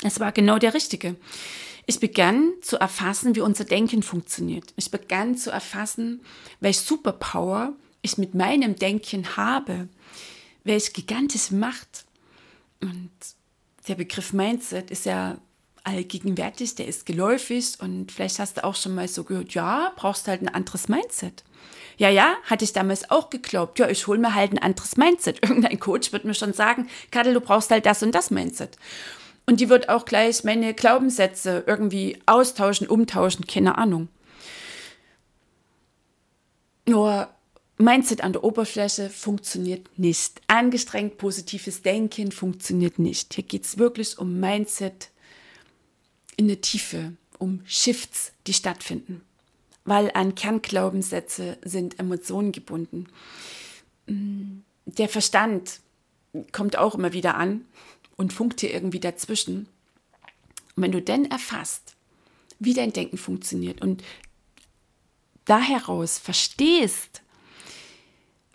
es 0.04 0.20
war 0.20 0.32
genau 0.32 0.60
der 0.60 0.74
richtige. 0.74 1.16
Ich 1.86 2.00
begann 2.00 2.54
zu 2.62 2.78
erfassen, 2.78 3.36
wie 3.36 3.42
unser 3.42 3.64
Denken 3.64 4.04
funktioniert. 4.04 4.74
Ich 4.76 4.92
begann 4.92 5.36
zu 5.38 5.50
erfassen, 5.50 6.22
welche 6.60 6.82
Superpower 6.82 7.74
ich 8.02 8.18
mit 8.18 8.34
meinem 8.34 8.76
Denken 8.76 9.38
habe, 9.38 9.88
welche 10.64 10.92
gigantische 10.92 11.56
Macht. 11.56 12.06
Und 12.82 13.12
der 13.88 13.96
Begriff 13.96 14.34
Mindset 14.34 14.92
ist 14.92 15.06
ja 15.06 15.38
allgegenwärtig, 15.84 16.76
der 16.76 16.88
ist 16.88 17.06
geläufig 17.06 17.80
und 17.80 18.12
vielleicht 18.12 18.40
hast 18.40 18.58
du 18.58 18.64
auch 18.64 18.76
schon 18.76 18.96
mal 18.96 19.08
so 19.08 19.24
gehört, 19.24 19.54
ja, 19.54 19.92
brauchst 19.96 20.28
halt 20.28 20.42
ein 20.42 20.50
anderes 20.50 20.88
Mindset. 20.88 21.44
Ja, 21.98 22.10
ja, 22.10 22.36
hatte 22.46 22.64
ich 22.64 22.74
damals 22.74 23.10
auch 23.10 23.30
geglaubt. 23.30 23.80
Ja, 23.80 23.90
ich 23.90 24.08
hole 24.08 24.20
mir 24.20 24.34
halt 24.34 24.54
ein 24.54 24.60
anderes 24.60 24.96
Mindset. 24.96 25.40
Irgendein 25.44 25.80
Coach 25.80 26.14
wird 26.14 26.26
mir 26.26 26.34
schon 26.34 26.54
sagen, 26.54 26.88
Kadel, 27.12 27.34
du 27.34 27.42
brauchst 27.42 27.72
halt 27.72 27.86
das 27.86 28.04
und 28.04 28.14
das 28.14 28.32
Mindset. 28.32 28.78
Und 29.46 29.60
die 29.60 29.70
wird 29.70 29.90
auch 29.90 30.06
gleich 30.06 30.44
meine 30.44 30.74
Glaubenssätze 30.74 31.64
irgendwie 31.66 32.20
austauschen, 32.26 32.88
umtauschen, 32.88 33.48
keine 33.48 33.78
Ahnung. 33.78 34.08
Nur 36.86 37.30
Mindset 37.82 38.22
an 38.22 38.34
der 38.34 38.44
Oberfläche 38.44 39.10
funktioniert 39.10 39.98
nicht. 39.98 40.42
Angestrengt 40.48 41.18
positives 41.18 41.82
Denken 41.82 42.34
funktioniert 42.34 43.00
nicht. 43.00 43.34
Hier 43.34 43.46
geht 43.46 43.64
es 43.64 43.78
wirklich 43.78 44.18
um 44.18 44.38
Mindset 44.38 45.10
in 46.36 46.50
der 46.50 46.60
Tiefe, 46.60 47.14
um 47.38 47.62
Shifts, 47.66 48.34
die 48.48 48.54
stattfinden. 48.54 49.22
Weil 49.86 50.12
an 50.14 50.36
Kernglaubenssätze 50.36 51.58
sind 51.64 52.00
Emotionen 52.00 52.52
gebunden. 52.52 53.08
Mm, 54.08 54.60
der 54.86 55.08
Verstand 55.08 55.80
kommt 56.52 56.78
auch 56.78 56.96
immer 56.96 57.14
wieder 57.14 57.36
an 57.36 57.64
und 58.18 58.34
funkt 58.34 58.60
hier 58.60 58.74
irgendwie 58.74 59.00
dazwischen. 59.00 59.68
Und 60.76 60.84
wenn 60.84 60.92
du 60.92 61.02
denn 61.02 61.32
erfasst, 61.32 61.96
wie 62.60 62.74
dein 62.74 62.92
Denken 62.92 63.18
funktioniert 63.18 63.82
und 63.82 64.04
da 65.46 65.62
heraus 65.62 66.20
verstehst, 66.20 67.22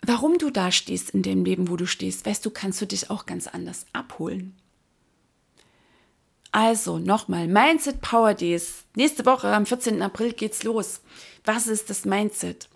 warum 0.07 0.37
du 0.37 0.49
da 0.49 0.71
stehst 0.71 1.11
in 1.11 1.21
dem 1.21 1.45
Leben, 1.45 1.69
wo 1.69 1.75
du 1.75 1.85
stehst, 1.85 2.25
weißt 2.25 2.45
du, 2.45 2.49
kannst 2.49 2.81
du 2.81 2.87
dich 2.87 3.09
auch 3.09 3.25
ganz 3.25 3.47
anders 3.47 3.85
abholen. 3.93 4.55
Also 6.51 6.99
nochmal, 6.99 7.47
Mindset 7.47 8.01
Power 8.01 8.33
Days. 8.33 8.85
Nächste 8.95 9.25
Woche 9.25 9.49
am 9.49 9.65
14. 9.65 10.01
April 10.01 10.31
geht's 10.31 10.63
los. 10.63 11.01
Was 11.43 11.67
ist 11.67 11.89
das 11.89 12.05
Mindset? 12.05 12.69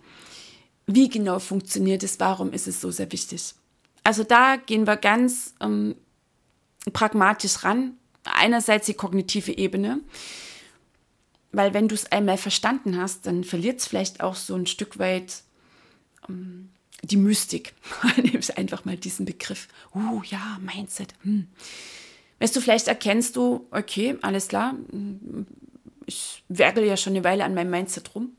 Wie 0.86 1.08
genau 1.08 1.38
funktioniert 1.38 2.02
es? 2.02 2.20
Warum 2.20 2.52
ist 2.52 2.68
es 2.68 2.80
so 2.80 2.90
sehr 2.90 3.10
wichtig? 3.10 3.54
Also 4.04 4.24
da 4.24 4.56
gehen 4.56 4.86
wir 4.86 4.96
ganz 4.96 5.54
ähm, 5.60 5.94
pragmatisch 6.92 7.64
ran. 7.64 7.96
Einerseits 8.24 8.86
die 8.86 8.94
kognitive 8.94 9.56
Ebene, 9.56 10.00
weil 11.52 11.72
wenn 11.72 11.88
du 11.88 11.94
es 11.94 12.12
einmal 12.12 12.36
verstanden 12.36 12.98
hast, 12.98 13.26
dann 13.26 13.44
verliert 13.44 13.80
es 13.80 13.86
vielleicht 13.86 14.20
auch 14.20 14.34
so 14.34 14.54
ein 14.54 14.66
Stück 14.66 14.98
weit 14.98 15.42
ähm, 16.28 16.68
die 17.02 17.16
Mystik. 17.16 17.74
Nimm 18.16 18.40
einfach 18.56 18.84
mal 18.84 18.96
diesen 18.96 19.26
Begriff. 19.26 19.68
Uh, 19.94 20.22
ja, 20.24 20.58
Mindset. 20.60 21.14
Hm. 21.22 21.46
Weißt 22.38 22.56
du, 22.56 22.60
vielleicht 22.60 22.88
erkennst 22.88 23.36
du, 23.36 23.66
okay, 23.70 24.16
alles 24.22 24.48
klar, 24.48 24.74
ich 26.06 26.42
werkel 26.48 26.84
ja 26.84 26.96
schon 26.96 27.12
eine 27.12 27.24
Weile 27.24 27.44
an 27.44 27.54
meinem 27.54 27.70
Mindset 27.70 28.14
rum 28.14 28.32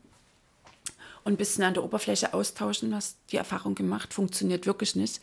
und 1.24 1.34
ein 1.34 1.36
bisschen 1.36 1.62
an 1.64 1.74
der 1.74 1.84
Oberfläche 1.84 2.34
austauschen, 2.34 2.94
hast 2.94 3.16
die 3.30 3.36
Erfahrung 3.36 3.74
gemacht, 3.76 4.12
funktioniert 4.12 4.66
wirklich 4.66 4.96
nicht. 4.96 5.20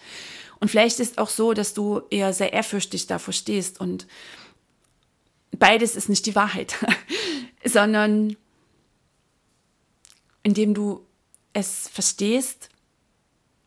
Und 0.60 0.70
vielleicht 0.70 1.00
ist 1.00 1.18
auch 1.18 1.30
so, 1.30 1.54
dass 1.54 1.74
du 1.74 2.02
eher 2.10 2.34
sehr 2.34 2.54
ehrfürchtig 2.54 3.08
davor 3.08 3.34
stehst 3.34 3.80
und 3.82 4.08
beides 5.52 5.96
ist 5.96 6.08
nicht 6.08 6.26
die 6.26 6.36
Wahrheit, 6.36 6.76
sondern 7.66 8.38
indem 10.44 10.74
du 10.74 11.06
es 11.52 11.90
verstehst, 11.90 12.70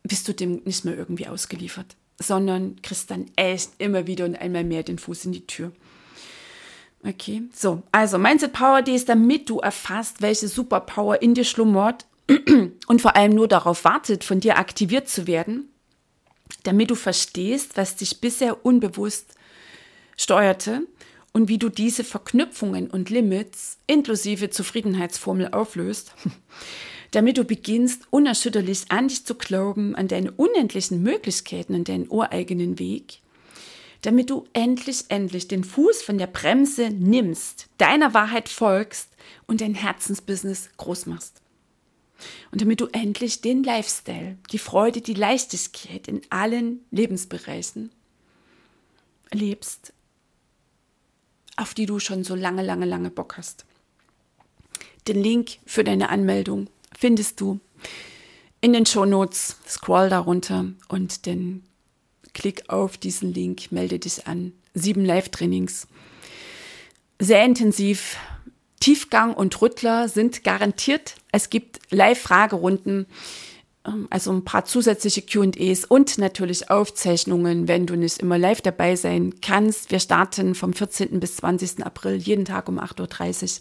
bist 0.02 0.28
du 0.28 0.34
dem 0.34 0.62
nicht 0.64 0.84
mehr 0.84 0.96
irgendwie 0.96 1.28
ausgeliefert, 1.28 1.96
sondern 2.18 2.80
kriegst 2.82 3.10
dann 3.10 3.30
echt 3.36 3.70
immer 3.78 4.06
wieder 4.06 4.24
und 4.24 4.36
einmal 4.36 4.64
mehr 4.64 4.82
den 4.82 4.98
Fuß 4.98 5.26
in 5.26 5.32
die 5.32 5.46
Tür. 5.46 5.72
Okay, 7.04 7.42
so, 7.52 7.82
also 7.90 8.18
Mindset 8.18 8.52
Power 8.52 8.82
Day 8.82 8.94
ist, 8.94 9.08
damit 9.08 9.50
du 9.50 9.58
erfasst, 9.58 10.22
welche 10.22 10.46
Superpower 10.46 11.20
in 11.20 11.34
dir 11.34 11.44
schlummert 11.44 12.06
und 12.86 13.02
vor 13.02 13.16
allem 13.16 13.34
nur 13.34 13.48
darauf 13.48 13.84
wartet, 13.84 14.22
von 14.22 14.38
dir 14.38 14.56
aktiviert 14.56 15.08
zu 15.08 15.26
werden, 15.26 15.68
damit 16.62 16.90
du 16.90 16.94
verstehst, 16.94 17.76
was 17.76 17.96
dich 17.96 18.20
bisher 18.20 18.64
unbewusst 18.64 19.34
steuerte 20.16 20.86
und 21.32 21.48
wie 21.48 21.58
du 21.58 21.68
diese 21.68 22.04
Verknüpfungen 22.04 22.88
und 22.88 23.10
Limits 23.10 23.78
inklusive 23.88 24.50
Zufriedenheitsformel 24.50 25.48
auflöst, 25.52 26.14
damit 27.12 27.36
du 27.36 27.44
beginnst, 27.44 28.02
unerschütterlich 28.10 28.90
an 28.90 29.08
dich 29.08 29.24
zu 29.24 29.34
glauben, 29.34 29.94
an 29.94 30.08
deine 30.08 30.32
unendlichen 30.32 31.02
Möglichkeiten, 31.02 31.74
an 31.74 31.84
deinen 31.84 32.08
ureigenen 32.10 32.78
Weg, 32.78 33.20
damit 34.00 34.30
du 34.30 34.46
endlich, 34.54 35.04
endlich 35.08 35.46
den 35.46 35.62
Fuß 35.62 36.02
von 36.02 36.18
der 36.18 36.26
Bremse 36.26 36.90
nimmst, 36.90 37.68
deiner 37.78 38.14
Wahrheit 38.14 38.48
folgst 38.48 39.10
und 39.46 39.60
dein 39.60 39.74
Herzensbusiness 39.74 40.70
groß 40.78 41.06
machst. 41.06 41.40
Und 42.50 42.60
damit 42.60 42.80
du 42.80 42.86
endlich 42.86 43.40
den 43.42 43.62
Lifestyle, 43.62 44.38
die 44.50 44.58
Freude, 44.58 45.00
die 45.00 45.14
Leichtigkeit 45.14 46.08
in 46.08 46.22
allen 46.30 46.80
Lebensbereichen 46.90 47.90
lebst, 49.32 49.92
auf 51.56 51.74
die 51.74 51.86
du 51.86 51.98
schon 51.98 52.24
so 52.24 52.34
lange, 52.34 52.62
lange, 52.62 52.86
lange 52.86 53.10
Bock 53.10 53.36
hast. 53.36 53.66
Den 55.08 55.22
Link 55.22 55.58
für 55.66 55.84
deine 55.84 56.08
Anmeldung 56.08 56.68
findest 56.98 57.40
du 57.40 57.60
in 58.60 58.72
den 58.72 58.86
Show 58.86 59.04
Notes. 59.04 59.56
Scroll 59.68 60.08
darunter 60.08 60.66
und 60.88 61.26
dann 61.26 61.62
klick 62.32 62.68
auf 62.68 62.96
diesen 62.96 63.32
Link, 63.32 63.72
melde 63.72 63.98
dich 63.98 64.26
an. 64.26 64.52
Sieben 64.74 65.04
Live-Trainings. 65.04 65.86
Sehr 67.18 67.44
intensiv. 67.44 68.16
Tiefgang 68.80 69.34
und 69.34 69.60
Rüttler 69.60 70.08
sind 70.08 70.44
garantiert. 70.44 71.16
Es 71.30 71.50
gibt 71.50 71.80
Live-Fragerunden 71.90 73.06
ähm, 73.86 74.06
also 74.10 74.32
ein 74.32 74.44
paar 74.44 74.64
zusätzliche 74.64 75.22
QAs 75.22 75.84
und 75.84 76.18
natürlich 76.18 76.70
Aufzeichnungen, 76.70 77.68
wenn 77.68 77.86
du 77.86 77.96
nicht 77.96 78.18
immer 78.18 78.38
live 78.38 78.60
dabei 78.60 78.96
sein 78.96 79.34
kannst. 79.40 79.90
Wir 79.90 80.00
starten 80.00 80.54
vom 80.54 80.72
14. 80.72 81.20
bis 81.20 81.36
20. 81.36 81.84
April 81.84 82.16
jeden 82.16 82.44
Tag 82.44 82.68
um 82.68 82.78
8.30 82.78 83.60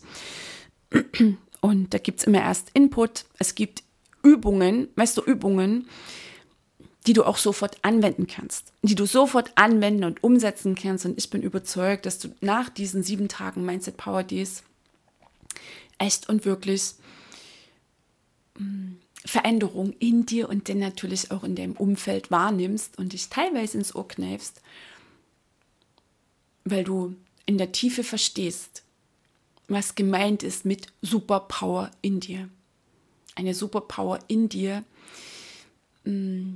Uhr. 0.93 1.37
Und 1.61 1.93
da 1.93 1.99
gibt 1.99 2.19
es 2.19 2.25
immer 2.25 2.41
erst 2.41 2.71
Input. 2.73 3.25
Es 3.39 3.55
gibt 3.55 3.83
Übungen, 4.23 4.89
weißt 4.95 5.17
du, 5.17 5.21
Übungen, 5.21 5.87
die 7.07 7.13
du 7.13 7.23
auch 7.23 7.37
sofort 7.37 7.77
anwenden 7.83 8.27
kannst, 8.27 8.73
die 8.83 8.95
du 8.95 9.05
sofort 9.05 9.51
anwenden 9.55 10.03
und 10.03 10.23
umsetzen 10.23 10.75
kannst. 10.75 11.05
Und 11.05 11.17
ich 11.17 11.29
bin 11.29 11.41
überzeugt, 11.41 12.05
dass 12.05 12.19
du 12.19 12.29
nach 12.41 12.69
diesen 12.69 13.03
sieben 13.03 13.27
Tagen 13.27 13.65
Mindset 13.65 13.97
Power 13.97 14.23
Days 14.23 14.63
echt 15.97 16.29
und 16.29 16.45
wirklich 16.45 16.93
mm, 18.57 18.93
Veränderung 19.25 19.93
in 19.99 20.25
dir 20.25 20.49
und 20.49 20.69
dann 20.69 20.79
natürlich 20.79 21.31
auch 21.31 21.43
in 21.43 21.55
deinem 21.55 21.73
Umfeld 21.73 22.31
wahrnimmst 22.31 22.97
und 22.97 23.13
dich 23.13 23.29
teilweise 23.29 23.77
ins 23.77 23.95
Ohr 23.95 24.07
kneifst, 24.07 24.61
weil 26.65 26.83
du 26.83 27.15
in 27.45 27.57
der 27.57 27.71
Tiefe 27.71 28.03
verstehst, 28.03 28.83
was 29.71 29.95
gemeint 29.95 30.43
ist 30.43 30.65
mit 30.65 30.87
Superpower 31.01 31.91
in 32.01 32.19
dir. 32.19 32.49
Eine 33.35 33.53
Superpower 33.53 34.19
in 34.27 34.49
dir, 34.49 34.83
mm, 36.03 36.55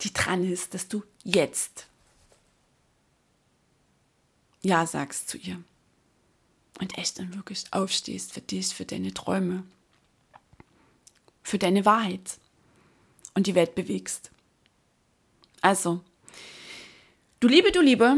die 0.00 0.12
dran 0.12 0.44
ist, 0.44 0.74
dass 0.74 0.88
du 0.88 1.02
jetzt 1.24 1.86
Ja 4.60 4.86
sagst 4.86 5.28
zu 5.28 5.38
ihr 5.38 5.62
und 6.80 6.98
echt 6.98 7.18
dann 7.18 7.34
wirklich 7.34 7.64
aufstehst 7.70 8.32
für 8.32 8.40
dich, 8.40 8.68
für 8.68 8.84
deine 8.84 9.14
Träume 9.14 9.64
für 11.44 11.58
deine 11.58 11.84
Wahrheit 11.84 12.38
und 13.34 13.46
die 13.46 13.54
Welt 13.54 13.76
bewegst. 13.76 14.30
Also, 15.60 16.00
du 17.38 17.46
Liebe, 17.46 17.70
du 17.70 17.80
Liebe, 17.80 18.16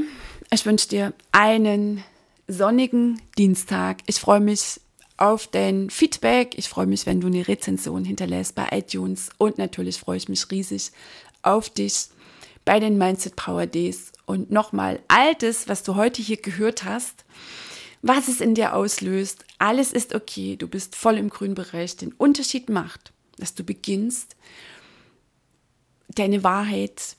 ich 0.51 0.65
wünsche 0.65 0.89
dir 0.89 1.13
einen 1.33 2.03
sonnigen 2.49 3.21
Dienstag. 3.39 3.99
Ich 4.07 4.21
freue 4.21 4.41
mich 4.41 4.81
auf 5.17 5.47
dein 5.47 5.91
Feedback. 5.91 6.57
Ich 6.59 6.69
freue 6.69 6.87
mich, 6.87 7.07
wenn 7.07 7.21
du 7.21 7.27
eine 7.27 7.47
Rezension 7.47 8.05
hinterlässt 8.05 8.55
bei 8.55 8.69
iTunes. 8.73 9.31
Und 9.39 9.59
natürlich 9.59 9.99
freue 9.99 10.19
ich 10.19 10.29
mich 10.29 10.51
riesig 10.51 10.93
auf 11.43 11.71
dich 11.71 12.09
bei 12.65 12.81
den 12.81 12.99
Mindset 12.99 13.37
Power 13.37 13.67
Days. 13.67 14.13
Und 14.27 14.51
nochmal, 14.51 15.01
all 15.09 15.35
das, 15.37 15.69
was 15.69 15.83
du 15.83 15.95
heute 15.95 16.23
hier 16.23 16.37
gehört 16.37 16.85
hast, 16.85 17.25
was 18.03 18.29
es 18.29 18.41
in 18.41 18.55
dir 18.55 18.75
auslöst, 18.75 19.45
alles 19.59 19.93
ist 19.93 20.15
okay. 20.15 20.57
Du 20.57 20.69
bist 20.69 20.95
voll 20.95 21.17
im 21.17 21.31
grünen 21.31 21.55
Bereich. 21.55 21.97
Den 21.97 22.13
Unterschied 22.13 22.69
macht, 22.69 23.13
dass 23.39 23.55
du 23.55 23.65
beginnst, 23.65 24.37
deine 26.09 26.45
Wahrheit 26.45 27.17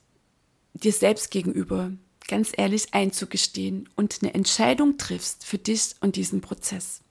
dir 0.74 0.94
selbst 0.94 1.32
gegenüber 1.32 1.92
ganz 2.28 2.52
ehrlich 2.56 2.94
einzugestehen 2.94 3.90
und 3.96 4.20
eine 4.22 4.34
Entscheidung 4.34 4.98
triffst 4.98 5.46
für 5.46 5.58
dich 5.58 5.96
und 6.02 6.16
diesen 6.16 6.42
Prozess. 6.42 7.02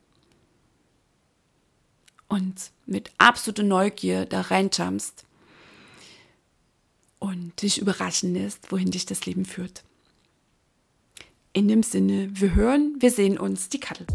Und 2.29 2.71
mit 2.87 3.11
absoluter 3.19 3.63
Neugier 3.63 4.27
da 4.27 4.41
reinjumpst 4.41 5.25
und 7.19 7.63
dich 7.63 7.81
überraschen 7.81 8.35
lässt, 8.35 8.71
wohin 8.73 8.91
dich 8.91 9.07
das 9.07 9.27
Leben 9.27 9.45
führt. 9.45 9.85
In 11.53 11.69
dem 11.69 11.83
Sinne, 11.83 12.29
wir 12.33 12.55
hören, 12.55 12.97
wir 12.99 13.11
sehen 13.11 13.39
uns, 13.39 13.69
die 13.69 13.81
Kattel. 13.81 14.07